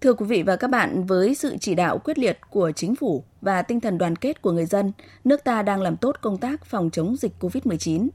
Thưa 0.02 0.14
quý 0.14 0.26
vị 0.26 0.44
và 0.44 0.56
các 0.56 0.70
bạn, 0.70 1.06
với 1.06 1.36
sự 1.36 1.58
chỉ 1.60 1.76
đạo 1.76 1.98
quyết 1.98 2.18
liệt 2.20 2.40
của 2.50 2.72
chính 2.76 2.96
phủ 2.96 3.24
và 3.42 3.62
tinh 3.62 3.80
thần 3.80 3.98
đoàn 3.98 4.16
kết 4.16 4.42
của 4.42 4.52
người 4.52 4.66
dân, 4.66 4.92
nước 5.24 5.44
ta 5.44 5.62
đang 5.62 5.82
làm 5.82 5.98
tốt 5.98 6.16
công 6.22 6.38
tác 6.38 6.66
phòng 6.66 6.90
chống 6.90 7.16
dịch 7.16 7.32
COVID-19. 7.40 8.08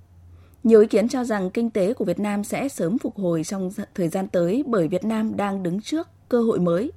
Nhiều 0.65 0.81
ý 0.81 0.87
kiến 0.87 1.09
cho 1.09 1.25
rằng 1.25 1.51
kinh 1.51 1.71
tế 1.71 1.95
của 1.95 2.05
Việt 2.05 2.19
Nam 2.19 2.45
sẽ 2.45 2.69
sớm 2.69 2.99
phục 2.99 3.17
hồi 3.17 3.45
trong 3.45 3.71
thời 3.95 4.09
gian 4.09 4.29
tới 4.29 4.65
bởi 4.67 4.89
Việt 4.89 5.05
Nam 5.05 5.37
đang 5.37 5.63
đứng 5.63 5.81
trước 5.81 6.09
cơ 6.29 6.43
hội 6.43 6.61
mới. 6.61 6.93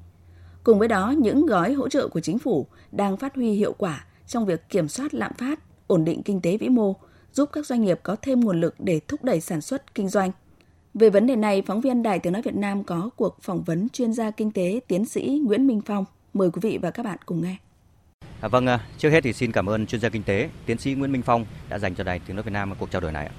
Cùng 0.63 0.80
với 0.80 0.88
đó, 0.88 1.13
những 1.18 1.45
gói 1.45 1.74
hỗ 1.74 1.89
trợ 1.89 2.07
của 2.07 2.19
chính 2.19 2.39
phủ 2.39 2.68
đang 2.92 3.18
phát 3.18 3.36
huy 3.36 3.51
hiệu 3.51 3.74
quả 3.77 4.06
trong 4.27 4.45
việc 4.45 4.69
kiểm 4.69 4.88
soát 4.88 5.13
lạm 5.13 5.33
phát, 5.33 5.60
ổn 5.88 6.06
định 6.06 6.24
kinh 6.24 6.42
tế 6.42 6.57
vĩ 6.57 6.69
mô, 6.69 6.95
giúp 7.33 7.50
các 7.51 7.65
doanh 7.65 7.81
nghiệp 7.81 8.00
có 8.04 8.15
thêm 8.21 8.39
nguồn 8.39 8.62
lực 8.62 8.75
để 8.80 9.00
thúc 9.07 9.24
đẩy 9.24 9.42
sản 9.42 9.62
xuất 9.62 9.95
kinh 9.95 10.10
doanh. 10.10 10.31
Về 10.94 11.10
vấn 11.10 11.27
đề 11.27 11.36
này, 11.36 11.62
phóng 11.62 11.81
viên 11.81 12.04
Đài 12.04 12.19
Tiếng 12.19 12.33
Nói 12.33 12.42
Việt 12.42 12.56
Nam 12.56 12.83
có 12.83 13.10
cuộc 13.15 13.38
phỏng 13.42 13.63
vấn 13.63 13.89
chuyên 13.89 14.13
gia 14.13 14.31
kinh 14.31 14.51
tế 14.51 14.80
tiến 14.88 15.06
sĩ 15.06 15.42
Nguyễn 15.45 15.68
Minh 15.68 15.81
Phong. 15.86 16.06
Mời 16.33 16.51
quý 16.51 16.60
vị 16.62 16.80
và 16.81 16.92
các 16.92 17.04
bạn 17.04 17.18
cùng 17.25 17.44
nghe. 17.44 17.56
À, 18.42 18.48
vâng, 18.48 18.68
à, 18.68 18.80
trước 18.98 19.10
hết 19.10 19.21
thì 19.24 19.33
xin 19.33 19.51
cảm 19.51 19.69
ơn 19.69 19.86
chuyên 19.86 20.01
gia 20.01 20.10
kinh 20.10 20.24
tế 20.24 20.50
tiến 20.65 20.77
sĩ 20.77 20.94
Nguyễn 20.94 21.12
Minh 21.12 21.21
Phong 21.21 21.45
đã 21.69 21.80
dành 21.80 21.95
cho 21.95 22.04
Đài 22.04 22.19
Tiếng 22.19 22.36
Nói 22.36 22.44
Việt 22.44 22.51
Nam 22.51 22.74
cuộc 22.80 22.92
trao 22.92 23.01
đổi 23.01 23.12
này. 23.12 23.30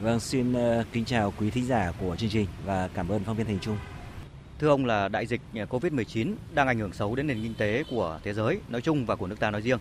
Vâng, 0.00 0.20
xin 0.20 0.52
uh, 0.52 0.86
kính 0.92 1.04
chào 1.04 1.32
quý 1.38 1.50
thính 1.50 1.66
giả 1.66 1.92
của 2.00 2.16
chương 2.16 2.30
trình 2.30 2.46
và 2.64 2.88
cảm 2.94 3.08
ơn 3.08 3.24
phóng 3.24 3.36
viên 3.36 3.46
Thành 3.46 3.58
Trung. 3.58 3.76
Thưa 4.58 4.68
ông 4.68 4.86
là 4.86 5.08
đại 5.08 5.26
dịch 5.26 5.40
COVID-19 5.54 6.34
đang 6.54 6.66
ảnh 6.66 6.78
hưởng 6.78 6.92
xấu 6.92 7.16
đến 7.16 7.26
nền 7.26 7.42
kinh 7.42 7.54
tế 7.54 7.84
của 7.90 8.20
thế 8.24 8.32
giới 8.32 8.60
nói 8.68 8.80
chung 8.80 9.06
và 9.06 9.16
của 9.16 9.26
nước 9.26 9.40
ta 9.40 9.50
nói 9.50 9.62
riêng. 9.62 9.78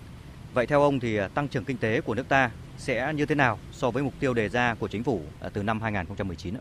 Vậy 0.53 0.67
theo 0.67 0.81
ông 0.81 0.99
thì 0.99 1.17
à, 1.17 1.27
tăng 1.27 1.47
trưởng 1.47 1.63
kinh 1.63 1.77
tế 1.77 2.01
của 2.01 2.15
nước 2.15 2.29
ta 2.29 2.51
sẽ 2.77 3.13
như 3.15 3.25
thế 3.25 3.35
nào 3.35 3.59
so 3.71 3.91
với 3.91 4.03
mục 4.03 4.13
tiêu 4.19 4.33
đề 4.33 4.49
ra 4.49 4.75
của 4.79 4.87
chính 4.87 5.03
phủ 5.03 5.21
từ 5.53 5.63
năm 5.63 5.81
2019? 5.81 6.55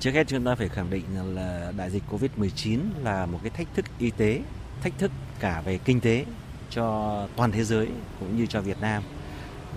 Trước 0.00 0.10
hết 0.10 0.28
chúng 0.28 0.44
ta 0.44 0.54
phải 0.54 0.68
khẳng 0.68 0.90
định 0.90 1.04
là 1.34 1.72
đại 1.76 1.90
dịch 1.90 2.02
Covid-19 2.10 2.78
là 3.04 3.26
một 3.26 3.38
cái 3.42 3.50
thách 3.50 3.74
thức 3.74 3.84
y 3.98 4.10
tế, 4.10 4.40
thách 4.82 4.98
thức 4.98 5.10
cả 5.40 5.62
về 5.64 5.78
kinh 5.84 6.00
tế 6.00 6.24
cho 6.70 7.26
toàn 7.36 7.52
thế 7.52 7.64
giới 7.64 7.88
cũng 8.20 8.36
như 8.36 8.46
cho 8.46 8.60
Việt 8.60 8.80
Nam. 8.80 9.02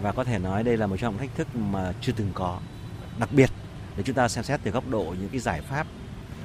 Và 0.01 0.11
có 0.11 0.23
thể 0.23 0.39
nói 0.39 0.63
đây 0.63 0.77
là 0.77 0.87
một 0.87 0.97
trong 0.97 1.13
những 1.13 1.19
thách 1.19 1.35
thức 1.35 1.47
mà 1.55 1.93
chưa 2.01 2.13
từng 2.17 2.31
có. 2.33 2.59
Đặc 3.19 3.29
biệt 3.31 3.49
để 3.97 4.03
chúng 4.03 4.15
ta 4.15 4.27
xem 4.27 4.43
xét 4.43 4.59
từ 4.63 4.71
góc 4.71 4.89
độ 4.89 5.15
những 5.19 5.29
cái 5.29 5.39
giải 5.39 5.61
pháp 5.61 5.87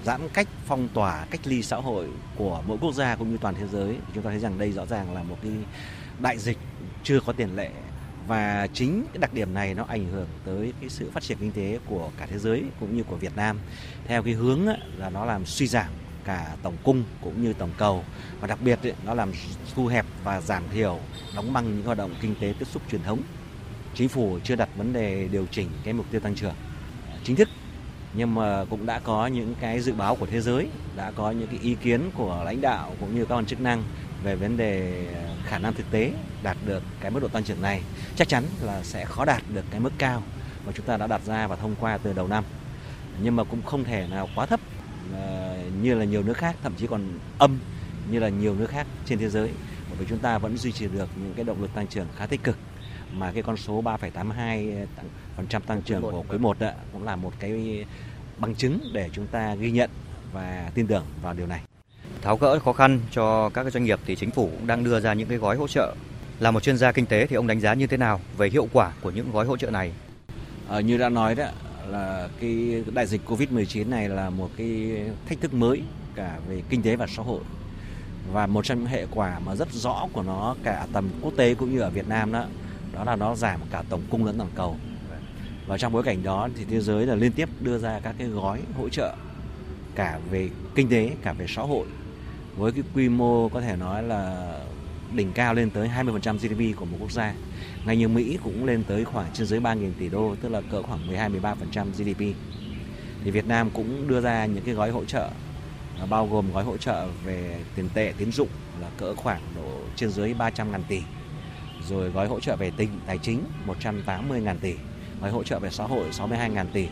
giãn 0.04 0.28
cách, 0.28 0.48
phong 0.66 0.88
tỏa, 0.94 1.24
cách 1.30 1.40
ly 1.44 1.62
xã 1.62 1.76
hội 1.76 2.08
của 2.36 2.62
mỗi 2.66 2.78
quốc 2.80 2.94
gia 2.94 3.16
cũng 3.16 3.30
như 3.30 3.38
toàn 3.40 3.54
thế 3.54 3.66
giới 3.72 3.96
chúng 4.14 4.22
ta 4.22 4.30
thấy 4.30 4.38
rằng 4.38 4.58
đây 4.58 4.72
rõ 4.72 4.86
ràng 4.86 5.14
là 5.14 5.22
một 5.22 5.36
cái 5.42 5.52
đại 6.18 6.38
dịch 6.38 6.58
chưa 7.02 7.20
có 7.20 7.32
tiền 7.32 7.56
lệ 7.56 7.70
và 8.26 8.68
chính 8.72 9.04
cái 9.12 9.18
đặc 9.18 9.34
điểm 9.34 9.54
này 9.54 9.74
nó 9.74 9.84
ảnh 9.88 10.06
hưởng 10.12 10.28
tới 10.44 10.72
cái 10.80 10.90
sự 10.90 11.10
phát 11.10 11.22
triển 11.22 11.38
kinh 11.40 11.52
tế 11.52 11.78
của 11.86 12.10
cả 12.18 12.26
thế 12.30 12.38
giới 12.38 12.62
cũng 12.80 12.96
như 12.96 13.02
của 13.02 13.16
Việt 13.16 13.36
Nam 13.36 13.58
theo 14.06 14.22
cái 14.22 14.34
hướng 14.34 14.66
là 14.96 15.10
nó 15.10 15.24
làm 15.24 15.46
suy 15.46 15.66
giảm 15.66 15.88
cả 16.24 16.56
tổng 16.62 16.76
cung 16.84 17.04
cũng 17.20 17.42
như 17.42 17.52
tổng 17.52 17.70
cầu 17.78 18.04
và 18.40 18.46
đặc 18.46 18.58
biệt 18.62 18.78
nó 19.04 19.14
làm 19.14 19.32
thu 19.74 19.86
hẹp 19.86 20.06
và 20.24 20.40
giảm 20.40 20.62
thiểu 20.72 20.98
đóng 21.36 21.52
băng 21.52 21.76
những 21.76 21.86
hoạt 21.86 21.98
động 21.98 22.14
kinh 22.20 22.34
tế 22.40 22.54
tiếp 22.58 22.66
xúc 22.72 22.82
truyền 22.90 23.02
thống. 23.02 23.22
Chính 23.96 24.08
phủ 24.08 24.38
chưa 24.44 24.56
đặt 24.56 24.68
vấn 24.76 24.92
đề 24.92 25.28
điều 25.32 25.46
chỉnh 25.50 25.68
cái 25.84 25.94
mục 25.94 26.06
tiêu 26.10 26.20
tăng 26.20 26.34
trưởng 26.34 26.54
à, 27.12 27.16
chính 27.24 27.36
thức. 27.36 27.48
Nhưng 28.14 28.34
mà 28.34 28.64
cũng 28.70 28.86
đã 28.86 28.98
có 28.98 29.26
những 29.26 29.54
cái 29.60 29.80
dự 29.80 29.92
báo 29.92 30.16
của 30.16 30.26
thế 30.26 30.40
giới, 30.40 30.66
đã 30.96 31.10
có 31.10 31.30
những 31.30 31.48
cái 31.48 31.58
ý 31.62 31.74
kiến 31.82 32.00
của 32.14 32.42
lãnh 32.44 32.60
đạo 32.60 32.94
cũng 33.00 33.14
như 33.14 33.24
các 33.24 33.34
quan 33.34 33.46
chức 33.46 33.60
năng 33.60 33.82
về 34.24 34.36
vấn 34.36 34.56
đề 34.56 35.06
à, 35.14 35.22
khả 35.46 35.58
năng 35.58 35.74
thực 35.74 35.90
tế 35.90 36.12
đạt 36.42 36.56
được 36.66 36.82
cái 37.00 37.10
mức 37.10 37.20
độ 37.20 37.28
tăng 37.28 37.44
trưởng 37.44 37.62
này. 37.62 37.82
Chắc 38.16 38.28
chắn 38.28 38.44
là 38.62 38.82
sẽ 38.82 39.04
khó 39.04 39.24
đạt 39.24 39.42
được 39.54 39.64
cái 39.70 39.80
mức 39.80 39.92
cao 39.98 40.22
mà 40.66 40.72
chúng 40.72 40.86
ta 40.86 40.96
đã 40.96 41.06
đặt 41.06 41.20
ra 41.26 41.46
và 41.46 41.56
thông 41.56 41.74
qua 41.80 41.98
từ 41.98 42.12
đầu 42.12 42.28
năm. 42.28 42.44
Nhưng 43.22 43.36
mà 43.36 43.44
cũng 43.44 43.62
không 43.62 43.84
thể 43.84 44.06
nào 44.10 44.28
quá 44.34 44.46
thấp 44.46 44.60
à, 45.14 45.56
như 45.82 45.94
là 45.94 46.04
nhiều 46.04 46.22
nước 46.22 46.36
khác 46.36 46.56
thậm 46.62 46.72
chí 46.78 46.86
còn 46.86 47.00
âm 47.38 47.58
như 48.10 48.18
là 48.18 48.28
nhiều 48.28 48.54
nước 48.54 48.70
khác 48.70 48.86
trên 49.06 49.18
thế 49.18 49.28
giới. 49.28 49.48
Bởi 49.88 49.98
vì 49.98 50.06
chúng 50.08 50.18
ta 50.18 50.38
vẫn 50.38 50.56
duy 50.56 50.72
trì 50.72 50.88
được 50.88 51.08
những 51.22 51.32
cái 51.36 51.44
động 51.44 51.62
lực 51.62 51.74
tăng 51.74 51.86
trưởng 51.86 52.06
khá 52.16 52.26
tích 52.26 52.42
cực 52.42 52.56
mà 53.12 53.32
cái 53.32 53.42
con 53.42 53.56
số 53.56 53.82
3,82% 53.82 54.86
phần 55.36 55.46
trăm 55.48 55.62
tăng 55.62 55.82
trưởng 55.82 56.02
của 56.02 56.24
quý 56.28 56.38
1 56.38 56.56
cũng 56.92 57.04
là 57.04 57.16
một 57.16 57.32
cái 57.40 57.84
bằng 58.38 58.54
chứng 58.54 58.78
để 58.92 59.08
chúng 59.12 59.26
ta 59.26 59.54
ghi 59.54 59.70
nhận 59.70 59.90
và 60.32 60.70
tin 60.74 60.86
tưởng 60.86 61.04
vào 61.22 61.34
điều 61.34 61.46
này 61.46 61.60
tháo 62.22 62.36
gỡ 62.36 62.58
khó 62.58 62.72
khăn 62.72 63.00
cho 63.10 63.48
các 63.48 63.72
doanh 63.72 63.84
nghiệp 63.84 64.00
thì 64.06 64.16
chính 64.16 64.30
phủ 64.30 64.50
cũng 64.58 64.66
đang 64.66 64.84
đưa 64.84 65.00
ra 65.00 65.14
những 65.14 65.28
cái 65.28 65.38
gói 65.38 65.56
hỗ 65.56 65.68
trợ. 65.68 65.94
Là 66.40 66.50
một 66.50 66.62
chuyên 66.62 66.76
gia 66.76 66.92
kinh 66.92 67.06
tế 67.06 67.26
thì 67.26 67.36
ông 67.36 67.46
đánh 67.46 67.60
giá 67.60 67.74
như 67.74 67.86
thế 67.86 67.96
nào 67.96 68.20
về 68.36 68.48
hiệu 68.48 68.68
quả 68.72 68.92
của 69.02 69.10
những 69.10 69.32
gói 69.32 69.46
hỗ 69.46 69.56
trợ 69.56 69.70
này? 69.70 69.92
À, 70.68 70.80
như 70.80 70.98
đã 70.98 71.08
nói 71.08 71.34
đó 71.34 71.44
là 71.86 72.28
cái 72.40 72.84
đại 72.94 73.06
dịch 73.06 73.20
Covid-19 73.26 73.88
này 73.88 74.08
là 74.08 74.30
một 74.30 74.50
cái 74.56 75.02
thách 75.28 75.40
thức 75.40 75.54
mới 75.54 75.82
cả 76.14 76.38
về 76.48 76.62
kinh 76.68 76.82
tế 76.82 76.96
và 76.96 77.06
xã 77.06 77.22
hội. 77.22 77.40
Và 78.32 78.46
một 78.46 78.64
trong 78.64 78.78
những 78.78 78.86
hệ 78.86 79.06
quả 79.14 79.38
mà 79.38 79.56
rất 79.56 79.72
rõ 79.72 80.06
của 80.12 80.22
nó 80.22 80.56
cả 80.62 80.86
tầm 80.92 81.08
quốc 81.22 81.32
tế 81.36 81.54
cũng 81.54 81.72
như 81.72 81.80
ở 81.80 81.90
Việt 81.90 82.08
Nam 82.08 82.32
đó 82.32 82.44
đó 82.96 83.04
là 83.04 83.16
nó 83.16 83.34
giảm 83.34 83.60
cả 83.70 83.82
tổng 83.88 84.02
cung 84.10 84.24
lẫn 84.24 84.38
toàn 84.38 84.50
cầu. 84.54 84.76
Và 85.66 85.78
trong 85.78 85.92
bối 85.92 86.02
cảnh 86.02 86.22
đó 86.22 86.48
thì 86.56 86.64
thế 86.64 86.80
giới 86.80 87.06
là 87.06 87.14
liên 87.14 87.32
tiếp 87.32 87.48
đưa 87.60 87.78
ra 87.78 88.00
các 88.00 88.14
cái 88.18 88.28
gói 88.28 88.60
hỗ 88.76 88.88
trợ 88.88 89.14
cả 89.94 90.18
về 90.30 90.48
kinh 90.74 90.88
tế 90.88 91.10
cả 91.22 91.32
về 91.32 91.46
xã 91.48 91.62
hội 91.62 91.86
với 92.56 92.72
cái 92.72 92.82
quy 92.94 93.08
mô 93.08 93.48
có 93.48 93.60
thể 93.60 93.76
nói 93.76 94.02
là 94.02 94.52
đỉnh 95.14 95.32
cao 95.32 95.54
lên 95.54 95.70
tới 95.70 95.90
20% 95.96 96.38
GDP 96.38 96.78
của 96.78 96.84
một 96.84 96.96
quốc 97.00 97.12
gia. 97.12 97.34
Ngay 97.86 97.96
như 97.96 98.08
Mỹ 98.08 98.38
cũng 98.44 98.64
lên 98.64 98.84
tới 98.88 99.04
khoảng 99.04 99.26
trên 99.32 99.46
dưới 99.46 99.60
3.000 99.60 99.90
tỷ 99.98 100.08
đô, 100.08 100.34
tức 100.42 100.48
là 100.48 100.60
cỡ 100.70 100.82
khoảng 100.82 101.08
12-13% 101.08 101.86
GDP. 101.92 102.20
Thì 103.24 103.30
Việt 103.30 103.46
Nam 103.46 103.70
cũng 103.70 104.08
đưa 104.08 104.20
ra 104.20 104.46
những 104.46 104.64
cái 104.64 104.74
gói 104.74 104.90
hỗ 104.90 105.04
trợ 105.04 105.30
à, 106.00 106.06
bao 106.06 106.26
gồm 106.26 106.52
gói 106.52 106.64
hỗ 106.64 106.76
trợ 106.76 107.06
về 107.24 107.60
tiền 107.76 107.88
tệ, 107.94 108.12
tín 108.18 108.32
dụng 108.32 108.48
là 108.80 108.88
cỡ 108.96 109.14
khoảng 109.14 109.40
độ 109.56 109.80
trên 109.96 110.10
dưới 110.10 110.34
300 110.34 110.72
ngàn 110.72 110.82
tỷ. 110.88 111.02
Rồi 111.88 112.10
gói 112.10 112.28
hỗ 112.28 112.40
trợ 112.40 112.56
về 112.56 112.70
tinh 112.76 112.88
tài 113.06 113.18
chính 113.18 113.44
180 113.64 114.40
ngàn 114.40 114.58
tỷ. 114.58 114.74
Gói 115.20 115.30
hỗ 115.30 115.42
trợ 115.42 115.58
về 115.58 115.70
xã 115.70 115.84
hội 115.84 116.12
62 116.12 116.50
ngàn 116.50 116.66
tỷ. 116.72 116.86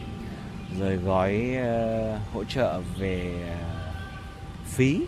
Rồi 0.79 0.97
gói 0.97 1.57
uh, 1.59 2.35
hỗ 2.35 2.45
trợ 2.45 2.81
về 2.99 3.35
uh, 3.51 4.67
phí 4.67 5.07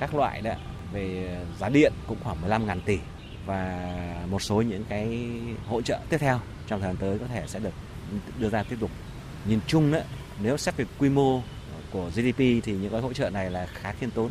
các 0.00 0.14
loại 0.14 0.40
đó 0.40 0.52
về 0.92 1.36
giá 1.58 1.68
điện 1.68 1.92
cũng 2.06 2.18
khoảng 2.24 2.36
15.000 2.48 2.80
tỷ 2.84 2.98
và 3.46 3.94
một 4.30 4.42
số 4.42 4.62
những 4.62 4.84
cái 4.88 5.30
hỗ 5.66 5.82
trợ 5.82 5.98
tiếp 6.08 6.18
theo 6.18 6.40
trong 6.66 6.80
thời 6.80 6.88
gian 6.88 6.96
tới 6.96 7.18
có 7.18 7.26
thể 7.26 7.44
sẽ 7.46 7.58
được 7.58 7.74
đưa 8.38 8.50
ra 8.50 8.62
tiếp 8.62 8.76
tục. 8.80 8.90
Nhìn 9.44 9.60
chung 9.66 9.92
đó, 9.92 9.98
nếu 10.42 10.56
xét 10.56 10.76
về 10.76 10.84
quy 10.98 11.08
mô 11.08 11.42
của 11.90 12.10
GDP 12.14 12.38
thì 12.38 12.62
những 12.66 12.92
gói 12.92 13.00
hỗ 13.00 13.12
trợ 13.12 13.30
này 13.30 13.50
là 13.50 13.66
khá 13.66 13.92
khiêm 13.92 14.10
tốn. 14.10 14.30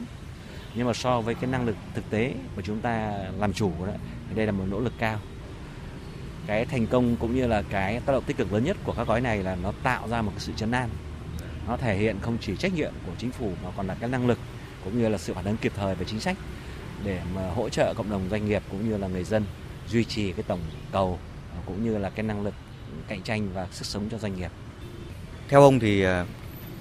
Nhưng 0.77 0.88
mà 0.88 0.93
so 0.93 1.22
với 1.22 1.36
cái 1.36 1.50
năng 1.51 1.65
lực 1.65 1.75
thực 1.93 2.10
tế 2.10 2.34
của 2.55 2.62
chúng 2.62 2.79
ta 2.79 3.13
làm 3.39 3.53
chủ 3.53 3.72
đó, 3.86 3.93
thì 4.29 4.36
đây 4.36 4.46
là 4.46 4.51
một 4.51 4.63
nỗ 4.69 4.79
lực 4.79 4.93
cao. 5.00 5.19
Cái 6.48 6.65
thành 6.65 6.88
công 6.88 7.15
cũng 7.15 7.36
như 7.36 7.48
là 7.48 7.63
cái 7.69 8.00
tác 8.00 8.13
động 8.13 8.24
tích 8.27 8.38
cực 8.38 8.53
lớn 8.53 8.63
nhất 8.63 8.77
của 8.84 8.93
các 8.98 9.07
gói 9.07 9.22
này 9.22 9.43
là 9.43 9.55
nó 9.63 9.72
tạo 9.84 10.07
ra 10.07 10.22
một 10.22 10.31
cái 10.31 10.39
sự 10.39 10.53
chấn 10.55 10.72
an. 10.72 10.89
Nó 11.67 11.77
thể 11.77 11.98
hiện 11.98 12.17
không 12.22 12.38
chỉ 12.41 12.55
trách 12.55 12.74
nhiệm 12.74 12.93
của 13.05 13.12
chính 13.17 13.31
phủ 13.31 13.51
mà 13.63 13.69
còn 13.77 13.88
là 13.88 13.96
cái 14.00 14.10
năng 14.10 14.27
lực 14.27 14.39
cũng 14.84 15.00
như 15.00 15.10
là 15.10 15.17
sự 15.17 15.34
phản 15.34 15.46
ứng 15.46 15.57
kịp 15.57 15.72
thời 15.75 15.96
về 15.96 16.05
chính 16.05 16.19
sách 16.19 16.38
để 17.03 17.22
mà 17.36 17.50
hỗ 17.55 17.69
trợ 17.69 17.93
cộng 17.98 18.10
đồng 18.10 18.29
doanh 18.29 18.46
nghiệp 18.46 18.63
cũng 18.72 18.89
như 18.89 18.98
là 18.98 19.07
người 19.07 19.24
dân 19.24 19.46
duy 19.88 20.03
trì 20.03 20.31
cái 20.31 20.43
tổng 20.48 20.60
cầu 20.91 21.19
cũng 21.65 21.84
như 21.84 21.98
là 21.98 22.10
cái 22.10 22.24
năng 22.24 22.43
lực 22.43 22.53
cạnh 23.07 23.22
tranh 23.22 23.50
và 23.53 23.67
sức 23.72 23.86
sống 23.86 24.10
cho 24.12 24.17
doanh 24.17 24.36
nghiệp. 24.36 24.51
Theo 25.50 25.62
ông 25.62 25.79
thì 25.79 26.01
à, 26.01 26.25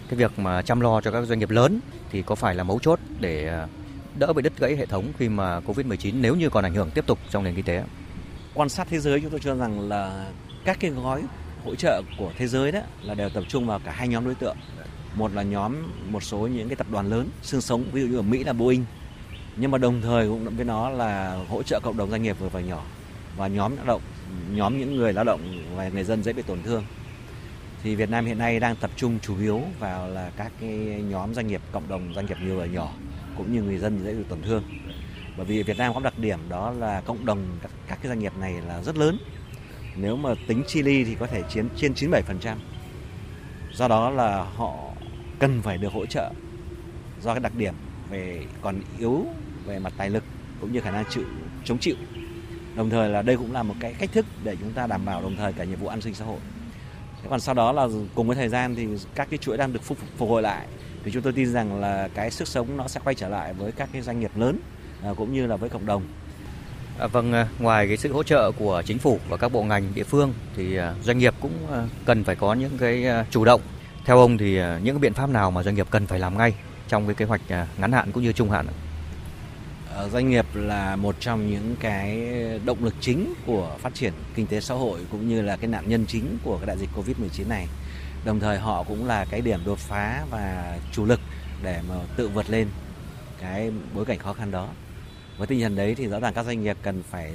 cái 0.08 0.18
việc 0.18 0.38
mà 0.38 0.62
chăm 0.62 0.80
lo 0.80 1.00
cho 1.00 1.10
các 1.10 1.24
doanh 1.24 1.38
nghiệp 1.38 1.50
lớn 1.50 1.80
thì 2.10 2.22
có 2.22 2.34
phải 2.34 2.54
là 2.54 2.64
mấu 2.64 2.78
chốt 2.78 3.00
để 3.20 3.48
à, 3.48 3.66
đỡ 4.18 4.32
bị 4.32 4.42
đứt 4.42 4.58
gãy 4.58 4.76
hệ 4.76 4.86
thống 4.86 5.12
khi 5.18 5.28
mà 5.28 5.60
Covid-19 5.60 6.20
nếu 6.20 6.34
như 6.34 6.50
còn 6.50 6.64
ảnh 6.64 6.74
hưởng 6.74 6.90
tiếp 6.90 7.06
tục 7.06 7.18
trong 7.30 7.44
nền 7.44 7.54
kinh 7.54 7.64
tế? 7.64 7.82
Quan 8.54 8.68
sát 8.68 8.86
thế 8.90 8.98
giới, 8.98 9.20
chúng 9.20 9.30
tôi 9.30 9.40
cho 9.40 9.54
rằng 9.54 9.88
là 9.88 10.26
các 10.64 10.76
cái 10.80 10.90
gói 10.90 11.22
hỗ 11.64 11.74
trợ 11.74 12.02
của 12.18 12.32
thế 12.38 12.46
giới 12.46 12.72
đó 12.72 12.80
là 13.02 13.14
đều 13.14 13.28
tập 13.28 13.44
trung 13.48 13.66
vào 13.66 13.78
cả 13.84 13.92
hai 13.92 14.08
nhóm 14.08 14.24
đối 14.24 14.34
tượng. 14.34 14.56
Một 15.14 15.32
là 15.34 15.42
nhóm, 15.42 15.76
một 16.10 16.22
số 16.22 16.38
những 16.38 16.68
cái 16.68 16.76
tập 16.76 16.86
đoàn 16.90 17.10
lớn 17.10 17.28
xương 17.42 17.60
sống, 17.60 17.84
ví 17.92 18.00
dụ 18.00 18.06
như 18.06 18.16
ở 18.16 18.22
Mỹ 18.22 18.44
là 18.44 18.52
Boeing 18.52 18.84
nhưng 19.56 19.70
mà 19.70 19.78
đồng 19.78 20.00
thời 20.02 20.28
cũng 20.28 20.56
với 20.56 20.64
nó 20.64 20.90
là 20.90 21.38
hỗ 21.48 21.62
trợ 21.62 21.80
cộng 21.82 21.96
đồng 21.96 22.10
doanh 22.10 22.22
nghiệp 22.22 22.36
vừa 22.38 22.48
và 22.48 22.60
nhỏ 22.60 22.82
và 23.36 23.46
nhóm 23.46 23.76
lao 23.76 23.86
động, 23.86 24.02
nhóm 24.50 24.78
những 24.78 24.96
người 24.96 25.12
lao 25.12 25.24
động 25.24 25.40
và 25.76 25.88
người 25.88 26.04
dân 26.04 26.22
dễ 26.22 26.32
bị 26.32 26.42
tổn 26.42 26.62
thương 26.62 26.84
thì 27.82 27.94
Việt 27.94 28.10
Nam 28.10 28.26
hiện 28.26 28.38
nay 28.38 28.60
đang 28.60 28.76
tập 28.76 28.90
trung 28.96 29.18
chủ 29.22 29.38
yếu 29.38 29.62
vào 29.78 30.08
là 30.08 30.30
các 30.36 30.52
cái 30.60 30.70
nhóm 31.08 31.34
doanh 31.34 31.46
nghiệp, 31.46 31.60
cộng 31.72 31.88
đồng 31.88 32.14
doanh 32.14 32.26
nghiệp 32.26 32.36
vừa 32.46 32.56
và 32.56 32.66
nhỏ 32.66 32.92
cũng 33.36 33.52
như 33.52 33.62
người 33.62 33.78
dân 33.78 34.00
dễ 34.04 34.14
bị 34.14 34.22
tổn 34.28 34.42
thương. 34.42 34.62
Bởi 35.36 35.46
vì 35.46 35.62
Việt 35.62 35.78
Nam 35.78 35.94
có 35.94 36.00
đặc 36.00 36.18
điểm 36.18 36.38
đó 36.48 36.70
là 36.70 37.00
cộng 37.00 37.26
đồng 37.26 37.46
các, 37.62 37.70
các 37.88 37.98
cái 38.02 38.08
doanh 38.08 38.18
nghiệp 38.18 38.32
này 38.40 38.54
là 38.68 38.82
rất 38.82 38.96
lớn. 38.96 39.18
Nếu 39.96 40.16
mà 40.16 40.34
tính 40.46 40.62
Chile 40.66 41.04
thì 41.04 41.14
có 41.14 41.26
thể 41.26 41.42
chiếm 41.48 41.66
trên 41.76 41.92
97% 41.92 42.56
do 43.72 43.88
đó 43.88 44.10
là 44.10 44.46
họ 44.56 44.74
cần 45.38 45.62
phải 45.62 45.78
được 45.78 45.92
hỗ 45.92 46.06
trợ 46.06 46.30
do 47.22 47.34
cái 47.34 47.40
đặc 47.40 47.54
điểm 47.54 47.74
về 48.10 48.44
còn 48.62 48.80
yếu 48.98 49.26
về 49.66 49.78
mặt 49.78 49.92
tài 49.96 50.10
lực 50.10 50.24
cũng 50.60 50.72
như 50.72 50.80
khả 50.80 50.90
năng 50.90 51.04
chịu 51.10 51.24
chống 51.64 51.78
chịu. 51.78 51.96
Đồng 52.76 52.90
thời 52.90 53.08
là 53.08 53.22
đây 53.22 53.36
cũng 53.36 53.52
là 53.52 53.62
một 53.62 53.74
cái 53.80 53.94
cách 53.98 54.10
thức 54.12 54.26
để 54.44 54.56
chúng 54.60 54.72
ta 54.72 54.86
đảm 54.86 55.04
bảo 55.04 55.22
đồng 55.22 55.36
thời 55.36 55.52
cả 55.52 55.64
nhiệm 55.64 55.78
vụ 55.78 55.88
an 55.88 56.00
sinh 56.00 56.14
xã 56.14 56.24
hội. 56.24 56.38
Thế 57.22 57.28
còn 57.30 57.40
sau 57.40 57.54
đó 57.54 57.72
là 57.72 57.88
cùng 58.14 58.26
với 58.26 58.36
thời 58.36 58.48
gian 58.48 58.74
thì 58.74 58.86
các 59.14 59.28
cái 59.30 59.38
chuỗi 59.38 59.56
đang 59.56 59.72
được 59.72 59.82
phục, 59.82 59.98
phục 60.16 60.28
hồi 60.28 60.42
lại 60.42 60.66
thì 61.06 61.12
chúng 61.12 61.22
tôi 61.22 61.32
tin 61.32 61.52
rằng 61.52 61.80
là 61.80 62.08
cái 62.14 62.30
sức 62.30 62.48
sống 62.48 62.76
nó 62.76 62.88
sẽ 62.88 63.00
quay 63.04 63.14
trở 63.14 63.28
lại 63.28 63.52
với 63.52 63.72
các 63.72 63.88
cái 63.92 64.02
doanh 64.02 64.20
nghiệp 64.20 64.30
lớn 64.36 64.58
à, 65.02 65.10
cũng 65.16 65.32
như 65.32 65.46
là 65.46 65.56
với 65.56 65.68
cộng 65.70 65.86
đồng 65.86 66.02
À, 66.98 67.06
vâng, 67.06 67.32
à, 67.32 67.48
ngoài 67.58 67.88
cái 67.88 67.96
sự 67.96 68.12
hỗ 68.12 68.22
trợ 68.22 68.52
của 68.52 68.82
chính 68.86 68.98
phủ 68.98 69.18
và 69.28 69.36
các 69.36 69.52
bộ 69.52 69.62
ngành 69.62 69.94
địa 69.94 70.02
phương 70.02 70.34
thì 70.56 70.76
à, 70.76 70.94
doanh 71.04 71.18
nghiệp 71.18 71.34
cũng 71.40 71.52
cần 72.04 72.24
phải 72.24 72.36
có 72.36 72.54
những 72.54 72.78
cái 72.78 73.06
chủ 73.30 73.44
động. 73.44 73.60
Theo 74.04 74.18
ông 74.18 74.38
thì 74.38 74.52
những 74.54 74.94
cái 74.94 74.98
biện 74.98 75.14
pháp 75.14 75.30
nào 75.30 75.50
mà 75.50 75.62
doanh 75.62 75.74
nghiệp 75.74 75.86
cần 75.90 76.06
phải 76.06 76.18
làm 76.18 76.38
ngay 76.38 76.54
trong 76.88 77.06
cái 77.06 77.14
kế 77.14 77.24
hoạch 77.24 77.40
ngắn 77.78 77.92
hạn 77.92 78.12
cũng 78.12 78.22
như 78.22 78.32
trung 78.32 78.50
hạn? 78.50 78.66
Ờ, 79.94 80.08
doanh 80.08 80.30
nghiệp 80.30 80.46
là 80.54 80.96
một 80.96 81.16
trong 81.20 81.50
những 81.50 81.76
cái 81.80 82.32
động 82.64 82.84
lực 82.84 82.94
chính 83.00 83.34
của 83.46 83.76
phát 83.80 83.94
triển 83.94 84.12
kinh 84.34 84.46
tế 84.46 84.60
xã 84.60 84.74
hội 84.74 85.00
cũng 85.10 85.28
như 85.28 85.42
là 85.42 85.56
cái 85.56 85.68
nạn 85.68 85.84
nhân 85.86 86.04
chính 86.08 86.38
của 86.44 86.56
cái 86.56 86.66
đại 86.66 86.76
dịch 86.78 86.90
Covid-19 86.96 87.48
này. 87.48 87.66
Đồng 88.26 88.40
thời 88.40 88.58
họ 88.58 88.82
cũng 88.82 89.06
là 89.06 89.24
cái 89.24 89.40
điểm 89.40 89.60
đột 89.64 89.78
phá 89.78 90.24
và 90.30 90.78
chủ 90.92 91.04
lực 91.04 91.20
để 91.62 91.82
mà 91.88 91.94
tự 92.16 92.28
vượt 92.28 92.50
lên 92.50 92.68
cái 93.40 93.72
bối 93.94 94.04
cảnh 94.04 94.18
khó 94.18 94.32
khăn 94.32 94.50
đó. 94.50 94.68
Với 95.38 95.46
tinh 95.46 95.60
thần 95.60 95.76
đấy 95.76 95.94
thì 95.94 96.06
rõ 96.06 96.20
ràng 96.20 96.34
các 96.34 96.46
doanh 96.46 96.62
nghiệp 96.62 96.76
cần 96.82 97.02
phải 97.10 97.32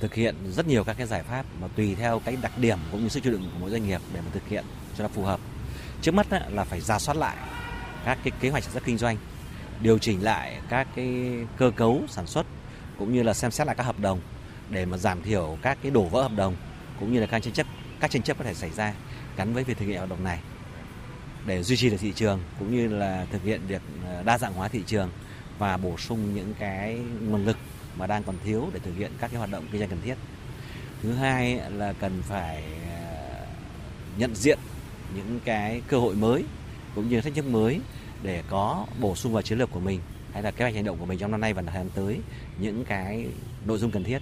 thực 0.00 0.14
hiện 0.14 0.34
rất 0.50 0.66
nhiều 0.66 0.84
các 0.84 0.96
cái 0.98 1.06
giải 1.06 1.22
pháp 1.22 1.46
mà 1.60 1.68
tùy 1.76 1.94
theo 1.94 2.20
cái 2.24 2.36
đặc 2.42 2.58
điểm 2.58 2.78
cũng 2.92 3.02
như 3.02 3.08
sức 3.08 3.22
chịu 3.22 3.32
đựng 3.32 3.50
của 3.52 3.58
mỗi 3.60 3.70
doanh 3.70 3.86
nghiệp 3.86 4.00
để 4.14 4.20
mà 4.20 4.26
thực 4.32 4.48
hiện 4.48 4.64
cho 4.98 5.02
nó 5.02 5.08
phù 5.08 5.22
hợp. 5.22 5.40
Trước 6.02 6.14
mắt 6.14 6.26
là 6.50 6.64
phải 6.64 6.80
ra 6.80 6.98
soát 6.98 7.16
lại 7.16 7.36
các 8.04 8.18
cái 8.24 8.32
kế 8.40 8.50
hoạch 8.50 8.64
sản 8.64 8.72
xuất 8.72 8.84
kinh 8.84 8.98
doanh, 8.98 9.16
điều 9.80 9.98
chỉnh 9.98 10.22
lại 10.22 10.60
các 10.68 10.88
cái 10.96 11.32
cơ 11.56 11.70
cấu 11.76 12.02
sản 12.08 12.26
xuất 12.26 12.46
cũng 12.98 13.12
như 13.12 13.22
là 13.22 13.34
xem 13.34 13.50
xét 13.50 13.66
lại 13.66 13.76
các 13.76 13.84
hợp 13.84 14.00
đồng 14.00 14.20
để 14.70 14.84
mà 14.84 14.96
giảm 14.96 15.22
thiểu 15.22 15.58
các 15.62 15.78
cái 15.82 15.90
đổ 15.90 16.02
vỡ 16.02 16.22
hợp 16.22 16.32
đồng 16.36 16.56
cũng 17.00 17.12
như 17.12 17.20
là 17.20 17.26
các 17.26 17.42
tranh 17.42 17.54
chấp, 17.54 17.66
các 18.00 18.10
tranh 18.10 18.22
chấp 18.22 18.38
có 18.38 18.44
thể 18.44 18.54
xảy 18.54 18.70
ra 18.70 18.94
gắn 19.36 19.54
với 19.54 19.64
việc 19.64 19.78
thực 19.78 19.86
hiện 19.86 19.96
hoạt 19.96 20.10
động 20.10 20.24
này 20.24 20.38
để 21.46 21.62
duy 21.62 21.76
trì 21.76 21.90
được 21.90 21.96
thị 22.00 22.12
trường 22.16 22.40
cũng 22.58 22.76
như 22.76 22.88
là 22.88 23.26
thực 23.30 23.42
hiện 23.42 23.60
việc 23.68 23.82
ờ, 24.06 24.22
đa 24.22 24.38
dạng 24.38 24.52
hóa 24.52 24.68
thị 24.68 24.82
trường 24.86 25.10
và 25.58 25.76
bổ 25.76 25.96
sung 25.98 26.34
những 26.34 26.54
cái 26.58 26.98
nguồn 27.20 27.44
lực 27.44 27.56
mà 27.96 28.06
đang 28.06 28.22
còn 28.22 28.36
thiếu 28.44 28.70
để 28.74 28.80
thực 28.84 28.96
hiện 28.96 29.10
các 29.18 29.30
cái 29.30 29.38
hoạt 29.38 29.50
động 29.50 29.66
kinh 29.72 29.78
doanh 29.78 29.90
cần 29.90 30.00
thiết. 30.04 30.14
Thứ 31.02 31.12
hai 31.12 31.60
là 31.70 31.92
cần 31.92 32.22
phải 32.22 32.64
ờ, 32.90 33.46
nhận 34.18 34.34
diện 34.34 34.58
những 35.16 35.40
cái 35.44 35.82
cơ 35.88 35.98
hội 35.98 36.14
mới 36.14 36.44
cũng 36.94 37.08
như 37.08 37.20
thách 37.20 37.34
thức 37.34 37.46
mới 37.46 37.80
để 38.22 38.42
có 38.50 38.86
bổ 39.00 39.14
sung 39.16 39.32
vào 39.32 39.42
chiến 39.42 39.58
lược 39.58 39.70
của 39.70 39.80
mình 39.80 40.00
hay 40.32 40.42
là 40.42 40.50
kế 40.50 40.64
hoạch 40.64 40.74
hành 40.74 40.84
động 40.84 40.98
của 40.98 41.06
mình 41.06 41.18
trong 41.18 41.30
năm 41.30 41.40
nay 41.40 41.52
và 41.52 41.62
thời 41.62 41.74
gian 41.74 41.90
tới, 41.94 42.20
những 42.58 42.84
cái 42.84 43.26
nội 43.64 43.78
dung 43.78 43.90
cần 43.90 44.04
thiết 44.04 44.18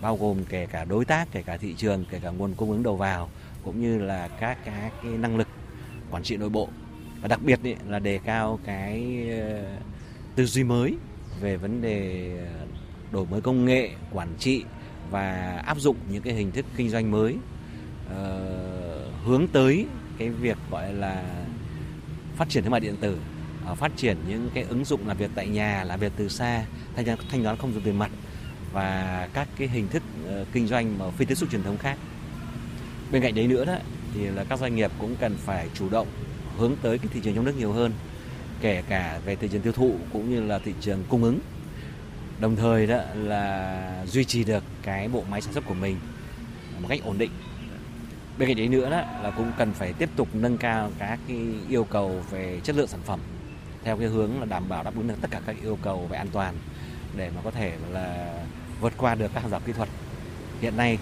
bao 0.00 0.16
gồm 0.16 0.44
kể 0.48 0.66
cả 0.66 0.84
đối 0.84 1.04
tác 1.04 1.28
kể 1.32 1.42
cả 1.42 1.56
thị 1.56 1.74
trường 1.76 2.04
kể 2.10 2.20
cả 2.22 2.30
nguồn 2.30 2.54
cung 2.54 2.70
ứng 2.70 2.82
đầu 2.82 2.96
vào 2.96 3.30
cũng 3.64 3.80
như 3.80 3.98
là 3.98 4.28
các 4.28 4.58
cái, 4.64 4.90
cái 5.02 5.12
năng 5.12 5.36
lực 5.36 5.48
quản 6.10 6.22
trị 6.22 6.36
nội 6.36 6.48
bộ. 6.48 6.68
Và 7.20 7.28
đặc 7.28 7.40
biệt 7.42 7.62
ý, 7.62 7.74
là 7.88 7.98
đề 7.98 8.18
cao 8.24 8.58
cái 8.64 9.26
ờ, 9.30 9.64
tư 10.34 10.46
duy 10.46 10.64
mới 10.64 10.96
về 11.40 11.56
vấn 11.56 11.82
đề 11.82 12.30
ờ, 12.38 12.66
đổi 13.12 13.26
mới 13.26 13.40
công 13.40 13.64
nghệ 13.64 13.90
quản 14.12 14.28
trị 14.38 14.64
và 15.10 15.56
áp 15.66 15.80
dụng 15.80 15.96
những 16.10 16.22
cái 16.22 16.34
hình 16.34 16.50
thức 16.52 16.66
kinh 16.76 16.90
doanh 16.90 17.10
mới 17.10 17.36
uh, 18.06 18.14
hướng 19.24 19.46
tới 19.52 19.86
cái 20.18 20.30
việc 20.30 20.56
gọi 20.70 20.92
là 20.92 21.24
phát 22.36 22.48
triển 22.48 22.62
thương 22.62 22.70
mại 22.70 22.80
điện 22.80 22.96
tử 23.00 23.18
phát 23.74 23.92
triển 23.96 24.16
những 24.28 24.50
cái 24.54 24.64
ứng 24.68 24.84
dụng 24.84 25.08
làm 25.08 25.16
việc 25.16 25.30
tại 25.34 25.48
nhà 25.48 25.84
làm 25.84 26.00
việc 26.00 26.12
từ 26.16 26.28
xa 26.28 26.64
thanh 26.96 27.04
toán 27.04 27.18
thanh 27.30 27.44
toán 27.44 27.56
không 27.56 27.74
dùng 27.74 27.82
tiền 27.82 27.98
mặt 27.98 28.10
và 28.76 29.28
các 29.32 29.48
cái 29.56 29.68
hình 29.68 29.88
thức 29.88 30.02
ờ, 30.28 30.44
kinh 30.52 30.66
doanh 30.66 30.98
mà 30.98 31.10
phi 31.10 31.24
tiếp 31.24 31.34
xúc 31.34 31.50
truyền 31.50 31.62
thống 31.62 31.78
khác. 31.78 31.98
Bên 33.12 33.22
cạnh 33.22 33.34
đấy 33.34 33.46
nữa 33.46 33.64
đó, 33.64 33.76
thì 34.14 34.26
là 34.26 34.44
các 34.44 34.58
doanh 34.58 34.76
nghiệp 34.76 34.90
cũng 34.98 35.16
cần 35.20 35.36
phải 35.36 35.68
chủ 35.74 35.88
động 35.88 36.06
hướng 36.58 36.76
tới 36.82 36.98
cái 36.98 37.08
thị 37.12 37.20
trường 37.24 37.34
trong 37.34 37.44
nước 37.44 37.54
nhiều 37.58 37.72
hơn, 37.72 37.92
kể 38.60 38.82
cả 38.88 39.20
về 39.24 39.36
thị 39.36 39.48
trường 39.52 39.60
tiêu 39.60 39.72
thụ 39.72 39.94
cũng 40.12 40.30
như 40.30 40.40
là 40.40 40.58
thị 40.58 40.72
trường 40.80 41.04
cung 41.08 41.22
ứng. 41.22 41.38
Đồng 42.40 42.56
thời 42.56 42.86
đó 42.86 42.98
là 43.14 44.04
duy 44.06 44.24
trì 44.24 44.44
được 44.44 44.64
cái 44.82 45.08
bộ 45.08 45.24
máy 45.30 45.40
sản 45.40 45.52
xuất 45.52 45.66
của 45.66 45.74
mình 45.74 45.96
một 46.80 46.88
cách 46.88 47.00
ổn 47.04 47.18
định. 47.18 47.30
Bên 48.38 48.48
cạnh 48.48 48.56
đấy 48.56 48.68
nữa 48.68 48.90
đó 48.90 48.96
là 49.22 49.32
cũng 49.36 49.52
cần 49.58 49.72
phải 49.72 49.92
tiếp 49.92 50.08
tục 50.16 50.28
nâng 50.32 50.58
cao 50.58 50.90
các 50.98 51.18
cái 51.28 51.38
yêu 51.68 51.84
cầu 51.84 52.22
về 52.30 52.60
chất 52.64 52.76
lượng 52.76 52.88
sản 52.88 53.00
phẩm, 53.04 53.20
theo 53.84 53.96
cái 53.96 54.08
hướng 54.08 54.40
là 54.40 54.46
đảm 54.46 54.68
bảo 54.68 54.82
đáp 54.84 54.96
ứng 54.96 55.08
được 55.08 55.14
tất 55.20 55.30
cả 55.30 55.40
các 55.46 55.56
yêu 55.62 55.78
cầu 55.82 56.06
về 56.06 56.18
an 56.18 56.28
toàn 56.32 56.54
để 57.16 57.30
mà 57.36 57.40
có 57.44 57.50
thể 57.50 57.72
là 57.92 58.34
vượt 58.80 58.92
qua 58.96 59.14
được 59.14 59.30
các 59.34 59.40
hàng 59.40 59.50
rào 59.50 59.60
kỹ 59.66 59.72
thuật 59.72 59.88
hiện 60.60 60.76
nay 60.76 60.98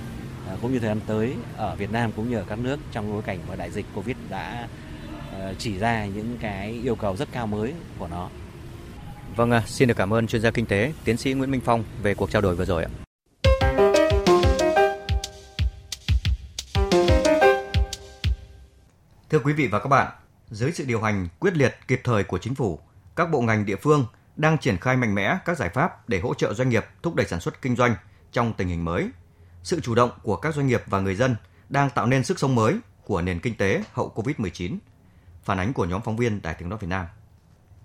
à, 0.49 0.57
cũng 0.62 0.73
như 0.73 0.78
thời 0.78 0.88
gian 0.88 1.00
tới 1.07 1.35
ở 1.57 1.76
Việt 1.76 1.93
Nam 1.93 2.12
cũng 2.16 2.31
như 2.31 2.37
ở 2.37 2.45
các 2.49 2.59
nước 2.59 2.78
trong 2.93 3.12
bối 3.12 3.23
cảnh 3.23 3.38
của 3.49 3.57
đại 3.57 3.71
dịch 3.71 3.87
Covid 3.95 4.16
đã 4.31 4.69
à, 5.33 5.52
chỉ 5.59 5.78
ra 5.78 6.07
những 6.07 6.37
cái 6.40 6.71
yêu 6.71 6.97
cầu 6.97 7.16
rất 7.16 7.28
cao 7.33 7.47
mới 7.47 7.75
của 7.99 8.09
nó. 8.09 8.28
Vâng, 9.37 9.61
xin 9.66 9.88
được 9.88 9.97
cảm 9.97 10.12
ơn 10.12 10.26
chuyên 10.26 10.43
gia 10.43 10.50
kinh 10.50 10.66
tế, 10.66 10.93
tiến 11.04 11.16
sĩ 11.16 11.33
Nguyễn 11.33 11.50
Minh 11.50 11.61
Phong 11.64 11.85
về 12.02 12.14
cuộc 12.14 12.31
trao 12.31 12.43
đổi 12.43 12.57
vừa 12.57 12.64
rồi 12.64 12.85
ạ. 12.85 12.90
Thưa 19.31 19.38
quý 19.45 19.52
vị 19.52 19.66
và 19.66 19.78
các 19.78 19.88
bạn, 19.88 20.12
dưới 20.50 20.73
sự 20.73 20.85
điều 20.85 21.00
hành 21.00 21.28
quyết 21.38 21.57
liệt 21.57 21.75
kịp 21.88 22.00
thời 22.04 22.25
của 22.25 22.38
chính 22.38 22.54
phủ, 22.54 22.78
các 23.16 23.31
bộ 23.31 23.40
ngành 23.40 23.66
địa 23.66 23.76
phương 23.76 24.07
đang 24.37 24.59
triển 24.59 24.76
khai 24.76 24.97
mạnh 24.97 25.14
mẽ 25.14 25.38
các 25.45 25.59
giải 25.59 25.69
pháp 25.69 26.09
để 26.09 26.21
hỗ 26.21 26.35
trợ 26.35 26.55
doanh 26.55 26.69
nghiệp 26.69 26.85
thúc 27.03 27.14
đẩy 27.14 27.26
sản 27.26 27.41
xuất 27.41 27.62
kinh 27.62 27.76
doanh 27.76 27.97
trong 28.33 28.53
tình 28.53 28.69
hình 28.69 28.85
mới. 28.85 29.09
Sự 29.62 29.81
chủ 29.81 29.95
động 29.95 30.11
của 30.23 30.37
các 30.37 30.55
doanh 30.55 30.67
nghiệp 30.67 30.83
và 30.87 31.00
người 31.00 31.14
dân 31.14 31.37
đang 31.69 31.91
tạo 31.91 32.07
nên 32.07 32.25
sức 32.25 32.38
sống 32.38 32.55
mới 32.55 32.75
của 33.05 33.23
nền 33.23 33.41
kinh 33.41 33.57
tế 33.57 33.83
hậu 33.93 34.12
Covid-19. 34.14 34.76
Phản 35.45 35.59
ánh 35.59 35.73
của 35.73 35.85
nhóm 35.85 36.00
phóng 36.05 36.17
viên 36.17 36.43
Đài 36.43 36.55
Tiếng 36.55 36.69
nói 36.69 36.79
Việt 36.83 36.88
Nam. 36.88 37.07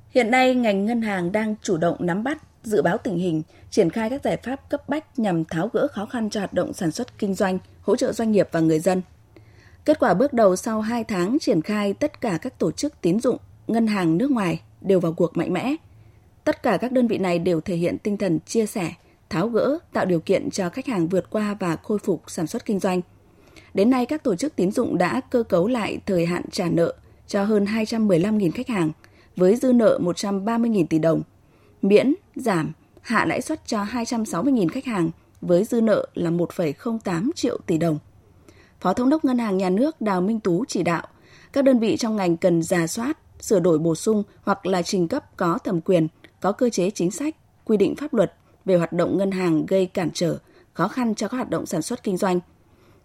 Hiện 0.09 0.31
nay, 0.31 0.55
ngành 0.55 0.85
ngân 0.85 1.01
hàng 1.01 1.31
đang 1.31 1.55
chủ 1.61 1.77
động 1.77 1.97
nắm 1.99 2.23
bắt, 2.23 2.37
dự 2.63 2.81
báo 2.81 2.97
tình 2.97 3.17
hình, 3.17 3.41
triển 3.69 3.89
khai 3.89 4.09
các 4.09 4.23
giải 4.23 4.37
pháp 4.37 4.69
cấp 4.69 4.89
bách 4.89 5.19
nhằm 5.19 5.45
tháo 5.45 5.67
gỡ 5.67 5.87
khó 5.91 6.05
khăn 6.05 6.29
cho 6.29 6.39
hoạt 6.39 6.53
động 6.53 6.73
sản 6.73 6.91
xuất 6.91 7.17
kinh 7.17 7.33
doanh, 7.33 7.59
hỗ 7.81 7.95
trợ 7.95 8.13
doanh 8.13 8.31
nghiệp 8.31 8.49
và 8.51 8.59
người 8.59 8.79
dân– 8.79 9.01
Kết 9.89 9.99
quả 9.99 10.13
bước 10.13 10.33
đầu 10.33 10.55
sau 10.55 10.81
2 10.81 11.03
tháng 11.03 11.37
triển 11.41 11.61
khai 11.61 11.93
tất 11.93 12.21
cả 12.21 12.37
các 12.41 12.59
tổ 12.59 12.71
chức 12.71 13.01
tín 13.01 13.19
dụng, 13.19 13.37
ngân 13.67 13.87
hàng 13.87 14.17
nước 14.17 14.31
ngoài 14.31 14.61
đều 14.81 14.99
vào 14.99 15.13
cuộc 15.13 15.37
mạnh 15.37 15.53
mẽ. 15.53 15.75
Tất 16.49 16.63
cả 16.63 16.77
các 16.77 16.91
đơn 16.91 17.07
vị 17.07 17.17
này 17.17 17.39
đều 17.39 17.61
thể 17.61 17.75
hiện 17.75 17.97
tinh 17.97 18.17
thần 18.17 18.39
chia 18.39 18.65
sẻ, 18.65 18.93
tháo 19.29 19.47
gỡ, 19.47 19.77
tạo 19.93 20.05
điều 20.05 20.19
kiện 20.19 20.49
cho 20.51 20.69
khách 20.69 20.85
hàng 20.85 21.07
vượt 21.07 21.29
qua 21.29 21.55
và 21.59 21.75
khôi 21.75 21.99
phục 21.99 22.23
sản 22.27 22.47
xuất 22.47 22.65
kinh 22.65 22.79
doanh. 22.79 23.01
Đến 23.73 23.89
nay, 23.89 24.05
các 24.05 24.23
tổ 24.23 24.35
chức 24.35 24.55
tín 24.55 24.71
dụng 24.71 24.97
đã 24.97 25.21
cơ 25.21 25.43
cấu 25.43 25.67
lại 25.67 25.99
thời 26.05 26.25
hạn 26.25 26.43
trả 26.51 26.69
nợ 26.69 26.93
cho 27.27 27.43
hơn 27.43 27.65
215.000 27.65 28.51
khách 28.51 28.67
hàng 28.67 28.91
với 29.35 29.55
dư 29.55 29.73
nợ 29.73 29.99
130.000 30.01 30.85
tỷ 30.89 30.99
đồng, 30.99 31.21
miễn, 31.81 32.13
giảm, 32.35 32.71
hạ 33.01 33.25
lãi 33.25 33.41
suất 33.41 33.67
cho 33.67 33.83
260.000 33.83 34.67
khách 34.67 34.85
hàng 34.85 35.09
với 35.41 35.63
dư 35.63 35.81
nợ 35.81 36.07
là 36.13 36.29
1,08 36.29 37.29
triệu 37.35 37.57
tỷ 37.65 37.77
đồng. 37.77 37.99
Phó 38.81 38.93
Thống 38.93 39.09
đốc 39.09 39.25
Ngân 39.25 39.37
hàng 39.37 39.57
Nhà 39.57 39.69
nước 39.69 40.01
Đào 40.01 40.21
Minh 40.21 40.39
Tú 40.39 40.65
chỉ 40.67 40.83
đạo 40.83 41.07
các 41.53 41.63
đơn 41.63 41.79
vị 41.79 41.97
trong 41.97 42.15
ngành 42.15 42.37
cần 42.37 42.63
giả 42.63 42.87
soát, 42.87 43.17
sửa 43.39 43.59
đổi 43.59 43.79
bổ 43.79 43.95
sung 43.95 44.23
hoặc 44.41 44.65
là 44.65 44.81
trình 44.81 45.07
cấp 45.07 45.37
có 45.37 45.57
thẩm 45.57 45.81
quyền, 45.81 46.07
có 46.41 46.51
cơ 46.51 46.69
chế 46.69 46.89
chính 46.89 47.11
sách, 47.11 47.35
quy 47.65 47.77
định 47.77 47.95
pháp 47.95 48.13
luật 48.13 48.33
về 48.65 48.77
hoạt 48.77 48.93
động 48.93 49.17
ngân 49.17 49.31
hàng 49.31 49.65
gây 49.65 49.85
cản 49.85 50.09
trở, 50.13 50.37
khó 50.73 50.87
khăn 50.87 51.15
cho 51.15 51.27
các 51.27 51.37
hoạt 51.37 51.49
động 51.49 51.65
sản 51.65 51.81
xuất 51.81 52.03
kinh 52.03 52.17
doanh. 52.17 52.39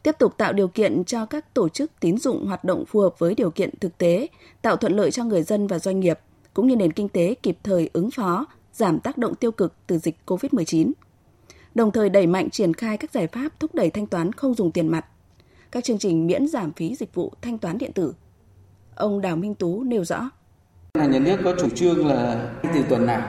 Tiếp 0.02 0.16
tục 0.18 0.34
tạo 0.36 0.52
điều 0.52 0.68
kiện 0.68 1.04
cho 1.04 1.26
các 1.26 1.54
tổ 1.54 1.68
chức 1.68 1.90
tín 2.00 2.18
dụng 2.18 2.46
hoạt 2.46 2.64
động 2.64 2.84
phù 2.86 3.00
hợp 3.00 3.18
với 3.18 3.34
điều 3.34 3.50
kiện 3.50 3.70
thực 3.80 3.98
tế, 3.98 4.28
tạo 4.62 4.76
thuận 4.76 4.96
lợi 4.96 5.10
cho 5.10 5.24
người 5.24 5.42
dân 5.42 5.66
và 5.66 5.78
doanh 5.78 6.00
nghiệp, 6.00 6.18
cũng 6.54 6.68
như 6.68 6.76
nền 6.76 6.92
kinh 6.92 7.08
tế 7.08 7.34
kịp 7.42 7.58
thời 7.62 7.90
ứng 7.92 8.10
phó, 8.10 8.46
giảm 8.72 9.00
tác 9.00 9.18
động 9.18 9.34
tiêu 9.34 9.52
cực 9.52 9.74
từ 9.86 9.98
dịch 9.98 10.16
COVID-19. 10.26 10.92
Đồng 11.74 11.90
thời 11.90 12.08
đẩy 12.08 12.26
mạnh 12.26 12.50
triển 12.50 12.74
khai 12.74 12.96
các 12.96 13.12
giải 13.12 13.26
pháp 13.26 13.60
thúc 13.60 13.74
đẩy 13.74 13.90
thanh 13.90 14.06
toán 14.06 14.32
không 14.32 14.54
dùng 14.54 14.72
tiền 14.72 14.88
mặt, 14.88 15.06
các 15.70 15.84
chương 15.84 15.98
trình 15.98 16.26
miễn 16.26 16.48
giảm 16.48 16.72
phí 16.72 16.94
dịch 16.94 17.14
vụ 17.14 17.32
thanh 17.42 17.58
toán 17.58 17.78
điện 17.78 17.92
tử. 17.92 18.14
Ông 18.94 19.20
Đào 19.20 19.36
Minh 19.36 19.54
Tú 19.54 19.82
nêu 19.84 20.04
rõ. 20.04 20.30
Ngân 20.98 21.12
hàng 21.12 21.12
nhà 21.12 21.30
nước 21.30 21.36
có 21.44 21.54
chủ 21.60 21.68
trương 21.68 22.06
là 22.06 22.36
từ 22.74 22.82
tuần 22.88 23.06
nào 23.06 23.22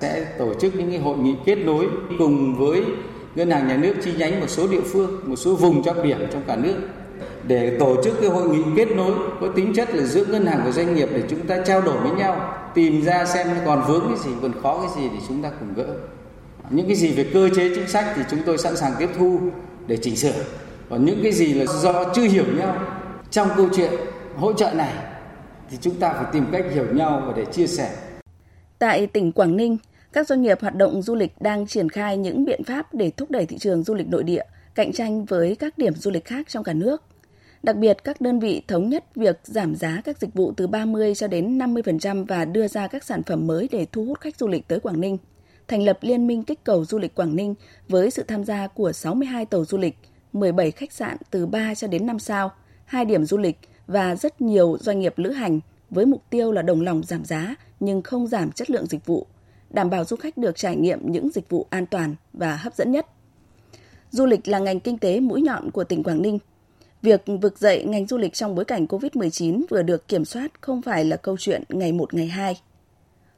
sẽ 0.00 0.24
tổ 0.38 0.54
chức 0.54 0.74
những 0.74 0.90
cái 0.90 0.98
hội 0.98 1.18
nghị 1.18 1.34
kết 1.44 1.54
nối 1.54 1.86
cùng 2.18 2.56
với 2.58 2.84
ngân 3.34 3.50
hàng 3.50 3.68
nhà 3.68 3.76
nước 3.76 3.94
chi 4.04 4.12
nhánh 4.18 4.40
một 4.40 4.46
số 4.48 4.68
địa 4.68 4.80
phương, 4.80 5.20
một 5.24 5.36
số 5.36 5.54
vùng 5.54 5.82
trọng 5.82 6.02
điểm 6.02 6.18
trong 6.32 6.42
cả 6.46 6.56
nước 6.56 6.74
để 7.46 7.76
tổ 7.80 8.02
chức 8.04 8.20
cái 8.20 8.30
hội 8.30 8.48
nghị 8.48 8.62
kết 8.76 8.96
nối 8.96 9.12
có 9.40 9.48
tính 9.56 9.72
chất 9.74 9.94
là 9.94 10.04
giữa 10.04 10.24
ngân 10.24 10.46
hàng 10.46 10.60
và 10.64 10.70
doanh 10.70 10.94
nghiệp 10.94 11.08
để 11.12 11.22
chúng 11.30 11.46
ta 11.46 11.56
trao 11.66 11.80
đổi 11.80 11.96
với 11.98 12.10
nhau, 12.10 12.54
tìm 12.74 13.02
ra 13.02 13.24
xem 13.24 13.46
còn 13.64 13.84
vướng 13.88 14.04
cái 14.08 14.18
gì, 14.18 14.30
còn 14.42 14.52
khó 14.62 14.80
cái 14.80 15.02
gì 15.02 15.08
để 15.14 15.20
chúng 15.28 15.42
ta 15.42 15.50
cùng 15.60 15.74
gỡ. 15.74 15.94
Những 16.70 16.86
cái 16.86 16.96
gì 16.96 17.12
về 17.12 17.26
cơ 17.34 17.48
chế 17.56 17.74
chính 17.74 17.88
sách 17.88 18.04
thì 18.16 18.22
chúng 18.30 18.40
tôi 18.46 18.58
sẵn 18.58 18.76
sàng 18.76 18.92
tiếp 18.98 19.08
thu 19.18 19.40
để 19.86 19.96
chỉnh 20.02 20.16
sửa. 20.16 20.44
Còn 20.90 21.04
những 21.04 21.20
cái 21.22 21.32
gì 21.32 21.54
là 21.54 21.66
do 21.66 22.04
chưa 22.14 22.22
hiểu 22.22 22.44
nhau 22.58 22.74
trong 23.30 23.48
câu 23.56 23.68
chuyện 23.76 23.90
hỗ 24.36 24.52
trợ 24.52 24.72
này 24.72 24.92
thì 25.70 25.78
chúng 25.80 25.94
ta 26.00 26.12
phải 26.12 26.24
tìm 26.32 26.46
cách 26.52 26.64
hiểu 26.74 26.94
nhau 26.94 27.22
và 27.26 27.32
để 27.36 27.44
chia 27.44 27.66
sẻ. 27.66 27.96
Tại 28.78 29.06
tỉnh 29.06 29.32
Quảng 29.32 29.56
Ninh, 29.56 29.76
các 30.12 30.28
doanh 30.28 30.42
nghiệp 30.42 30.60
hoạt 30.60 30.74
động 30.74 31.02
du 31.02 31.14
lịch 31.14 31.40
đang 31.40 31.66
triển 31.66 31.88
khai 31.88 32.16
những 32.16 32.44
biện 32.44 32.64
pháp 32.64 32.94
để 32.94 33.10
thúc 33.10 33.30
đẩy 33.30 33.46
thị 33.46 33.58
trường 33.58 33.82
du 33.82 33.94
lịch 33.94 34.08
nội 34.08 34.22
địa, 34.22 34.44
cạnh 34.74 34.92
tranh 34.92 35.24
với 35.24 35.56
các 35.56 35.78
điểm 35.78 35.94
du 35.94 36.10
lịch 36.10 36.24
khác 36.24 36.48
trong 36.48 36.64
cả 36.64 36.72
nước. 36.72 37.02
Đặc 37.62 37.76
biệt, 37.76 38.04
các 38.04 38.20
đơn 38.20 38.40
vị 38.40 38.62
thống 38.68 38.88
nhất 38.88 39.04
việc 39.14 39.40
giảm 39.42 39.74
giá 39.74 40.02
các 40.04 40.18
dịch 40.18 40.34
vụ 40.34 40.52
từ 40.56 40.66
30 40.66 41.14
cho 41.14 41.26
đến 41.28 41.58
50% 41.58 42.24
và 42.26 42.44
đưa 42.44 42.68
ra 42.68 42.86
các 42.86 43.04
sản 43.04 43.22
phẩm 43.22 43.46
mới 43.46 43.68
để 43.72 43.86
thu 43.92 44.04
hút 44.04 44.20
khách 44.20 44.36
du 44.36 44.48
lịch 44.48 44.68
tới 44.68 44.80
Quảng 44.80 45.00
Ninh. 45.00 45.18
Thành 45.68 45.82
lập 45.82 45.98
Liên 46.00 46.26
minh 46.26 46.42
kích 46.42 46.64
cầu 46.64 46.84
du 46.84 46.98
lịch 46.98 47.14
Quảng 47.14 47.36
Ninh 47.36 47.54
với 47.88 48.10
sự 48.10 48.22
tham 48.22 48.44
gia 48.44 48.66
của 48.66 48.92
62 48.92 49.46
tàu 49.46 49.64
du 49.64 49.78
lịch, 49.78 49.98
17 50.32 50.70
khách 50.70 50.92
sạn 50.92 51.16
từ 51.30 51.46
3 51.46 51.74
cho 51.74 51.86
đến 51.86 52.06
5 52.06 52.18
sao, 52.18 52.52
2 52.84 53.04
điểm 53.04 53.24
du 53.24 53.36
lịch 53.36 53.58
và 53.90 54.16
rất 54.16 54.40
nhiều 54.40 54.76
doanh 54.80 55.00
nghiệp 55.00 55.14
lữ 55.16 55.30
hành 55.30 55.60
với 55.90 56.06
mục 56.06 56.22
tiêu 56.30 56.52
là 56.52 56.62
đồng 56.62 56.80
lòng 56.80 57.02
giảm 57.02 57.24
giá 57.24 57.54
nhưng 57.80 58.02
không 58.02 58.26
giảm 58.26 58.52
chất 58.52 58.70
lượng 58.70 58.86
dịch 58.86 59.06
vụ, 59.06 59.26
đảm 59.70 59.90
bảo 59.90 60.04
du 60.04 60.16
khách 60.16 60.38
được 60.38 60.56
trải 60.56 60.76
nghiệm 60.76 61.12
những 61.12 61.30
dịch 61.30 61.48
vụ 61.48 61.66
an 61.70 61.86
toàn 61.86 62.14
và 62.32 62.56
hấp 62.56 62.74
dẫn 62.74 62.92
nhất. 62.92 63.06
Du 64.10 64.26
lịch 64.26 64.48
là 64.48 64.58
ngành 64.58 64.80
kinh 64.80 64.98
tế 64.98 65.20
mũi 65.20 65.42
nhọn 65.42 65.70
của 65.70 65.84
tỉnh 65.84 66.02
Quảng 66.02 66.22
Ninh. 66.22 66.38
Việc 67.02 67.22
vực 67.40 67.58
dậy 67.58 67.84
ngành 67.84 68.06
du 68.06 68.18
lịch 68.18 68.34
trong 68.34 68.54
bối 68.54 68.64
cảnh 68.64 68.86
COVID-19 68.86 69.62
vừa 69.70 69.82
được 69.82 70.08
kiểm 70.08 70.24
soát 70.24 70.60
không 70.60 70.82
phải 70.82 71.04
là 71.04 71.16
câu 71.16 71.36
chuyện 71.38 71.62
ngày 71.68 71.92
một 71.92 72.14
ngày 72.14 72.26
hai. 72.26 72.60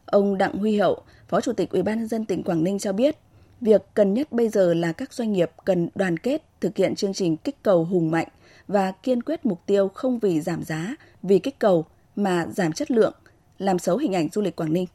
Ông 0.06 0.38
Đặng 0.38 0.58
Huy 0.58 0.78
Hậu, 0.78 1.02
Phó 1.28 1.40
Chủ 1.40 1.52
tịch 1.52 1.70
Ủy 1.70 1.82
ban 1.82 1.98
nhân 1.98 2.08
dân 2.08 2.24
tỉnh 2.24 2.42
Quảng 2.42 2.64
Ninh 2.64 2.78
cho 2.78 2.92
biết, 2.92 3.16
việc 3.60 3.82
cần 3.94 4.14
nhất 4.14 4.32
bây 4.32 4.48
giờ 4.48 4.74
là 4.74 4.92
các 4.92 5.12
doanh 5.12 5.32
nghiệp 5.32 5.50
cần 5.64 5.88
đoàn 5.94 6.16
kết 6.16 6.42
thực 6.60 6.76
hiện 6.76 6.94
chương 6.94 7.14
trình 7.14 7.36
kích 7.36 7.62
cầu 7.62 7.84
hùng 7.84 8.10
mạnh 8.10 8.28
và 8.72 8.92
kiên 9.02 9.22
quyết 9.22 9.46
mục 9.46 9.61
tiêu 9.66 9.88
không 9.94 10.18
vì 10.18 10.40
giảm 10.40 10.64
giá, 10.64 10.94
vì 11.22 11.38
kích 11.38 11.58
cầu 11.58 11.85
mà 12.16 12.46
giảm 12.46 12.72
chất 12.72 12.90
lượng, 12.90 13.14
làm 13.58 13.78
xấu 13.78 13.96
hình 13.96 14.12
ảnh 14.12 14.28
du 14.32 14.42
lịch 14.42 14.56
Quảng 14.56 14.72
Ninh. 14.72 14.87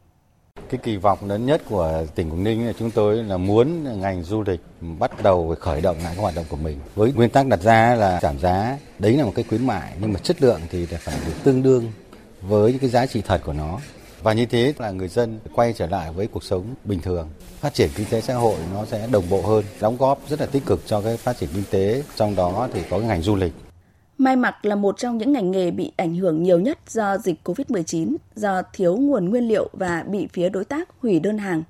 Cái 0.69 0.79
kỳ 0.83 0.97
vọng 0.97 1.19
lớn 1.27 1.45
nhất 1.45 1.61
của 1.69 2.05
tỉnh 2.15 2.29
Quảng 2.29 2.43
Ninh 2.43 2.67
là 2.67 2.73
chúng 2.79 2.91
tôi 2.91 3.23
là 3.23 3.37
muốn 3.37 3.83
ngành 4.01 4.23
du 4.23 4.43
lịch 4.43 4.59
bắt 4.99 5.23
đầu 5.23 5.55
khởi 5.59 5.81
động 5.81 5.97
lại 6.03 6.13
các 6.15 6.21
hoạt 6.21 6.35
động 6.35 6.45
của 6.49 6.57
mình. 6.57 6.79
Với 6.95 7.13
nguyên 7.13 7.29
tắc 7.29 7.47
đặt 7.47 7.61
ra 7.61 7.95
là 7.95 8.19
giảm 8.21 8.39
giá, 8.39 8.77
đấy 8.99 9.17
là 9.17 9.25
một 9.25 9.31
cái 9.35 9.45
khuyến 9.49 9.67
mại 9.67 9.93
nhưng 10.01 10.13
mà 10.13 10.19
chất 10.19 10.41
lượng 10.41 10.61
thì 10.69 10.85
phải 10.85 11.15
được 11.25 11.33
tương 11.43 11.63
đương 11.63 11.91
với 12.41 12.71
những 12.71 12.79
cái 12.79 12.89
giá 12.89 13.05
trị 13.05 13.21
thật 13.21 13.41
của 13.45 13.53
nó. 13.53 13.79
Và 14.23 14.33
như 14.33 14.45
thế 14.45 14.73
là 14.77 14.91
người 14.91 15.07
dân 15.07 15.39
quay 15.53 15.73
trở 15.73 15.87
lại 15.87 16.11
với 16.11 16.27
cuộc 16.27 16.43
sống 16.43 16.65
bình 16.83 17.01
thường. 17.01 17.29
Phát 17.59 17.73
triển 17.73 17.89
kinh 17.95 18.07
tế 18.09 18.21
xã 18.21 18.33
hội 18.33 18.57
nó 18.73 18.85
sẽ 18.85 19.07
đồng 19.11 19.29
bộ 19.29 19.41
hơn, 19.41 19.65
đóng 19.79 19.97
góp 19.97 20.29
rất 20.29 20.39
là 20.39 20.45
tích 20.45 20.65
cực 20.65 20.87
cho 20.87 21.01
cái 21.01 21.17
phát 21.17 21.37
triển 21.37 21.49
kinh 21.53 21.63
tế. 21.71 22.03
Trong 22.15 22.35
đó 22.35 22.67
thì 22.73 22.81
có 22.89 22.99
cái 22.99 23.07
ngành 23.07 23.21
du 23.21 23.35
lịch. 23.35 23.53
May 24.17 24.35
mặc 24.35 24.65
là 24.65 24.75
một 24.75 24.97
trong 24.97 25.17
những 25.17 25.33
ngành 25.33 25.51
nghề 25.51 25.71
bị 25.71 25.91
ảnh 25.97 26.15
hưởng 26.15 26.43
nhiều 26.43 26.59
nhất 26.59 26.79
do 26.87 27.17
dịch 27.17 27.35
COVID-19, 27.43 28.15
do 28.35 28.61
thiếu 28.73 28.97
nguồn 28.97 29.29
nguyên 29.29 29.47
liệu 29.47 29.69
và 29.73 30.03
bị 30.03 30.27
phía 30.33 30.49
đối 30.49 30.65
tác 30.65 30.89
hủy 30.99 31.19
đơn 31.19 31.37
hàng. 31.37 31.63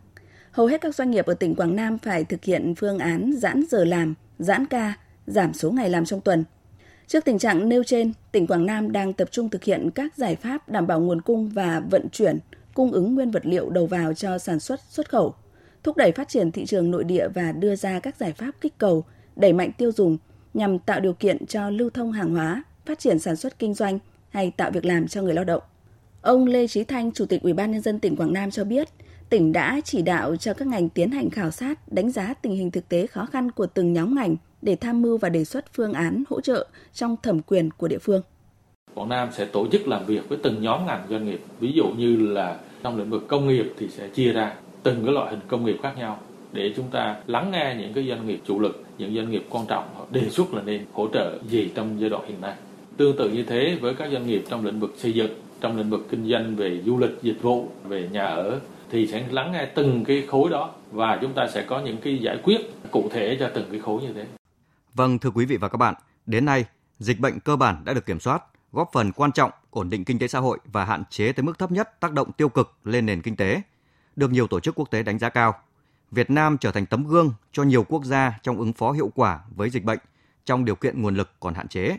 Hầu 0.52 0.68
hết 0.68 0.82
các 0.82 0.96
doanh 0.96 1.12
nghiệp 1.12 1.26
ở 1.26 1.34
tỉnh 1.34 1.56
Quảng 1.56 1.76
Nam 1.76 1.98
phải 1.98 2.24
thực 2.24 2.44
hiện 2.44 2.76
phương 2.78 3.00
án 3.00 3.34
giãn 3.38 3.64
giờ 3.70 3.86
làm, 3.86 4.14
giãn 4.40 4.66
ca, 4.66 4.94
giảm 5.28 5.54
số 5.54 5.72
ngày 5.72 5.90
làm 5.90 6.06
trong 6.06 6.22
tuần. 6.22 6.44
Trước 7.08 7.26
tình 7.26 7.40
trạng 7.40 7.70
nêu 7.70 7.84
trên, 7.84 8.14
tỉnh 8.32 8.48
Quảng 8.48 8.66
Nam 8.66 8.92
đang 8.92 9.14
tập 9.14 9.28
trung 9.32 9.50
thực 9.50 9.64
hiện 9.64 9.92
các 9.92 10.18
giải 10.18 10.36
pháp 10.36 10.70
đảm 10.70 10.88
bảo 10.88 11.00
nguồn 11.00 11.22
cung 11.22 11.50
và 11.50 11.82
vận 11.90 12.10
chuyển, 12.10 12.40
cung 12.74 12.92
ứng 12.92 13.16
nguyên 13.16 13.32
vật 13.32 13.46
liệu 13.46 13.70
đầu 13.70 13.86
vào 13.86 14.14
cho 14.14 14.38
sản 14.38 14.60
xuất 14.60 14.80
xuất 14.90 15.10
khẩu, 15.10 15.36
thúc 15.84 15.98
đẩy 15.98 16.12
phát 16.12 16.30
triển 16.30 16.52
thị 16.52 16.66
trường 16.66 16.92
nội 16.92 17.04
địa 17.04 17.28
và 17.28 17.52
đưa 17.52 17.76
ra 17.76 18.00
các 18.00 18.16
giải 18.18 18.34
pháp 18.34 18.52
kích 18.62 18.78
cầu, 18.78 19.04
đẩy 19.36 19.54
mạnh 19.54 19.72
tiêu 19.78 19.92
dùng, 19.92 20.18
nhằm 20.58 20.80
tạo 20.80 21.00
điều 21.00 21.14
kiện 21.14 21.46
cho 21.46 21.70
lưu 21.70 21.90
thông 21.90 22.12
hàng 22.12 22.36
hóa, 22.36 22.64
phát 22.86 23.00
triển 23.00 23.20
sản 23.20 23.36
xuất 23.36 23.60
kinh 23.60 23.74
doanh 23.74 24.00
hay 24.30 24.52
tạo 24.52 24.72
việc 24.72 24.86
làm 24.86 25.08
cho 25.08 25.22
người 25.22 25.34
lao 25.34 25.44
động. 25.44 25.62
Ông 26.22 26.46
Lê 26.46 26.68
Trí 26.68 26.84
Thanh, 26.84 27.12
Chủ 27.12 27.26
tịch 27.26 27.42
Ủy 27.42 27.54
ban 27.54 27.72
nhân 27.72 27.82
dân 27.82 28.00
tỉnh 28.00 28.16
Quảng 28.16 28.34
Nam 28.34 28.52
cho 28.52 28.64
biết, 28.64 28.88
tỉnh 29.30 29.52
đã 29.52 29.82
chỉ 29.84 30.02
đạo 30.02 30.36
cho 30.36 30.54
các 30.54 30.68
ngành 30.68 30.90
tiến 30.90 31.12
hành 31.12 31.30
khảo 31.30 31.52
sát, 31.52 31.92
đánh 31.92 32.12
giá 32.12 32.34
tình 32.34 32.56
hình 32.56 32.72
thực 32.72 32.90
tế 32.90 33.08
khó 33.08 33.26
khăn 33.26 33.52
của 33.52 33.66
từng 33.66 33.94
nhóm 33.94 34.16
ngành 34.16 34.36
để 34.62 34.76
tham 34.76 35.02
mưu 35.02 35.18
và 35.18 35.30
đề 35.30 35.46
xuất 35.46 35.66
phương 35.74 35.94
án 35.94 36.24
hỗ 36.30 36.42
trợ 36.42 36.68
trong 36.94 37.16
thẩm 37.24 37.42
quyền 37.42 37.72
của 37.72 37.88
địa 37.88 37.98
phương. 37.98 38.22
Quảng 38.94 39.10
Nam 39.10 39.30
sẽ 39.32 39.46
tổ 39.46 39.68
chức 39.72 39.88
làm 39.88 40.06
việc 40.06 40.30
với 40.30 40.38
từng 40.44 40.62
nhóm 40.62 40.86
ngành 40.86 41.08
doanh 41.10 41.26
nghiệp, 41.26 41.42
ví 41.60 41.72
dụ 41.76 41.86
như 41.98 42.16
là 42.16 42.60
trong 42.84 42.98
lĩnh 42.98 43.10
vực 43.10 43.28
công 43.28 43.48
nghiệp 43.48 43.74
thì 43.78 43.90
sẽ 43.90 44.08
chia 44.08 44.32
ra 44.32 44.56
từng 44.84 45.06
cái 45.06 45.14
loại 45.14 45.32
hình 45.32 45.42
công 45.48 45.66
nghiệp 45.66 45.78
khác 45.84 45.94
nhau 45.98 46.20
để 46.52 46.74
chúng 46.76 46.90
ta 46.92 47.16
lắng 47.28 47.52
nghe 47.52 47.76
những 47.80 47.94
cái 47.94 48.08
doanh 48.08 48.28
nghiệp 48.28 48.40
chủ 48.48 48.60
lực, 48.60 48.84
những 48.98 49.16
doanh 49.16 49.32
nghiệp 49.32 49.46
quan 49.50 49.66
trọng 49.68 49.96
họ 49.96 50.06
đề 50.12 50.30
xuất 50.30 50.54
là 50.54 50.62
nên 50.62 50.86
hỗ 50.94 51.08
trợ 51.14 51.40
gì 51.50 51.72
trong 51.76 52.02
giai 52.02 52.10
đoạn 52.10 52.24
hiện 52.28 52.42
nay. 52.42 52.56
Tương 52.98 53.18
tự 53.18 53.30
như 53.30 53.44
thế 53.44 53.78
với 53.82 53.94
các 53.94 54.10
doanh 54.12 54.28
nghiệp 54.28 54.44
trong 54.50 54.66
lĩnh 54.66 54.80
vực 54.80 54.94
xây 54.98 55.14
dựng, 55.14 55.32
trong 55.62 55.78
lĩnh 55.78 55.90
vực 55.90 56.08
kinh 56.10 56.30
doanh 56.32 56.56
về 56.56 56.82
du 56.86 56.98
lịch, 56.98 57.22
dịch 57.22 57.42
vụ, 57.42 57.70
về 57.84 58.10
nhà 58.12 58.26
ở 58.26 58.60
thì 58.92 59.08
sẽ 59.08 59.26
lắng 59.32 59.52
nghe 59.52 59.66
từng 59.66 60.04
cái 60.06 60.26
khối 60.28 60.50
đó 60.50 60.74
và 60.92 61.18
chúng 61.22 61.34
ta 61.34 61.48
sẽ 61.54 61.66
có 61.68 61.80
những 61.80 61.98
cái 61.98 62.18
giải 62.18 62.38
quyết 62.44 62.58
cụ 62.92 63.10
thể 63.14 63.38
cho 63.40 63.50
từng 63.54 63.66
cái 63.72 63.80
khối 63.80 64.02
như 64.02 64.14
thế. 64.14 64.26
Vâng, 64.94 65.20
thưa 65.20 65.30
quý 65.30 65.46
vị 65.46 65.58
và 65.58 65.68
các 65.68 65.78
bạn, 65.78 65.94
đến 66.26 66.46
nay, 66.46 66.66
dịch 67.00 67.20
bệnh 67.20 67.40
cơ 67.40 67.56
bản 67.56 67.76
đã 67.86 67.94
được 67.94 68.06
kiểm 68.06 68.20
soát, 68.20 68.44
góp 68.72 68.90
phần 68.94 69.12
quan 69.12 69.32
trọng 69.32 69.52
ổn 69.70 69.90
định 69.90 70.06
kinh 70.06 70.20
tế 70.20 70.28
xã 70.28 70.40
hội 70.40 70.58
và 70.66 70.86
hạn 70.86 71.04
chế 71.10 71.32
tới 71.32 71.44
mức 71.44 71.60
thấp 71.60 71.72
nhất 71.72 72.00
tác 72.00 72.14
động 72.14 72.32
tiêu 72.32 72.50
cực 72.50 72.78
lên 72.84 73.06
nền 73.06 73.22
kinh 73.22 73.36
tế, 73.36 73.62
được 74.16 74.32
nhiều 74.32 74.48
tổ 74.48 74.60
chức 74.60 74.76
quốc 74.76 74.92
tế 74.92 75.04
đánh 75.04 75.20
giá 75.20 75.30
cao. 75.30 75.56
Việt 76.12 76.30
Nam 76.30 76.58
trở 76.58 76.72
thành 76.72 76.86
tấm 76.86 77.08
gương 77.08 77.34
cho 77.52 77.64
nhiều 77.64 77.84
quốc 77.84 78.06
gia 78.06 78.40
trong 78.44 78.58
ứng 78.58 78.74
phó 78.74 78.92
hiệu 78.92 79.12
quả 79.16 79.44
với 79.56 79.70
dịch 79.70 79.84
bệnh 79.84 80.00
trong 80.46 80.66
điều 80.66 80.76
kiện 80.76 81.02
nguồn 81.02 81.16
lực 81.16 81.32
còn 81.40 81.54
hạn 81.54 81.68
chế. 81.68 81.98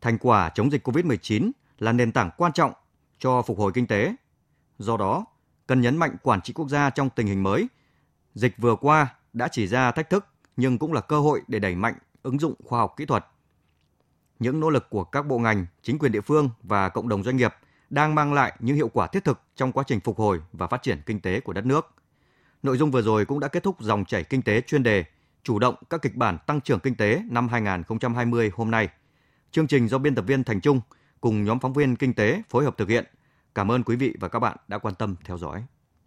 Thành 0.00 0.18
quả 0.18 0.50
chống 0.54 0.72
dịch 0.72 0.88
COVID-19 0.88 1.50
là 1.78 1.92
nền 1.92 2.12
tảng 2.12 2.30
quan 2.36 2.52
trọng 2.52 2.72
cho 3.18 3.42
phục 3.42 3.58
hồi 3.58 3.72
kinh 3.74 3.86
tế. 3.86 4.14
Do 4.78 4.96
đó, 4.96 5.24
cần 5.66 5.80
nhấn 5.80 5.96
mạnh 5.96 6.16
quản 6.22 6.40
trị 6.40 6.52
quốc 6.52 6.68
gia 6.68 6.90
trong 6.90 7.10
tình 7.10 7.26
hình 7.26 7.42
mới. 7.42 7.66
Dịch 8.34 8.54
vừa 8.58 8.76
qua 8.76 9.14
đã 9.32 9.48
chỉ 9.48 9.66
ra 9.66 9.90
thách 9.90 10.10
thức 10.10 10.26
nhưng 10.56 10.78
cũng 10.78 10.92
là 10.92 11.00
cơ 11.00 11.20
hội 11.20 11.42
để 11.48 11.58
đẩy 11.58 11.74
mạnh 11.74 11.94
ứng 12.22 12.38
dụng 12.38 12.54
khoa 12.64 12.78
học 12.78 12.94
kỹ 12.96 13.06
thuật. 13.06 13.26
Những 14.38 14.60
nỗ 14.60 14.70
lực 14.70 14.90
của 14.90 15.04
các 15.04 15.26
bộ 15.26 15.38
ngành, 15.38 15.66
chính 15.82 15.98
quyền 15.98 16.12
địa 16.12 16.20
phương 16.20 16.50
và 16.62 16.88
cộng 16.88 17.08
đồng 17.08 17.22
doanh 17.22 17.36
nghiệp 17.36 17.54
đang 17.90 18.14
mang 18.14 18.34
lại 18.34 18.52
những 18.58 18.76
hiệu 18.76 18.88
quả 18.88 19.06
thiết 19.06 19.24
thực 19.24 19.40
trong 19.56 19.72
quá 19.72 19.84
trình 19.86 20.00
phục 20.00 20.18
hồi 20.18 20.40
và 20.52 20.66
phát 20.66 20.82
triển 20.82 21.02
kinh 21.06 21.20
tế 21.20 21.40
của 21.40 21.52
đất 21.52 21.66
nước– 21.66 21.86
Nội 22.62 22.76
dung 22.76 22.90
vừa 22.90 23.02
rồi 23.02 23.24
cũng 23.24 23.40
đã 23.40 23.48
kết 23.48 23.62
thúc 23.62 23.80
dòng 23.80 24.04
chảy 24.04 24.24
kinh 24.24 24.42
tế 24.42 24.60
chuyên 24.60 24.82
đề, 24.82 25.04
chủ 25.42 25.58
động 25.58 25.74
các 25.90 26.02
kịch 26.02 26.16
bản 26.16 26.38
tăng 26.46 26.60
trưởng 26.60 26.80
kinh 26.80 26.94
tế 26.94 27.22
năm 27.30 27.48
2020 27.48 28.50
hôm 28.54 28.70
nay. 28.70 28.88
Chương 29.50 29.66
trình 29.66 29.88
do 29.88 29.98
biên 29.98 30.14
tập 30.14 30.24
viên 30.26 30.44
Thành 30.44 30.60
Trung 30.60 30.80
cùng 31.20 31.44
nhóm 31.44 31.58
phóng 31.60 31.72
viên 31.72 31.96
kinh 31.96 32.14
tế 32.14 32.42
phối 32.50 32.64
hợp 32.64 32.78
thực 32.78 32.88
hiện. 32.88 33.04
Cảm 33.54 33.70
ơn 33.70 33.82
quý 33.82 33.96
vị 33.96 34.14
và 34.20 34.28
các 34.28 34.38
bạn 34.38 34.56
đã 34.68 34.78
quan 34.78 34.94
tâm 34.94 35.16
theo 35.24 35.38
dõi. 35.38 35.64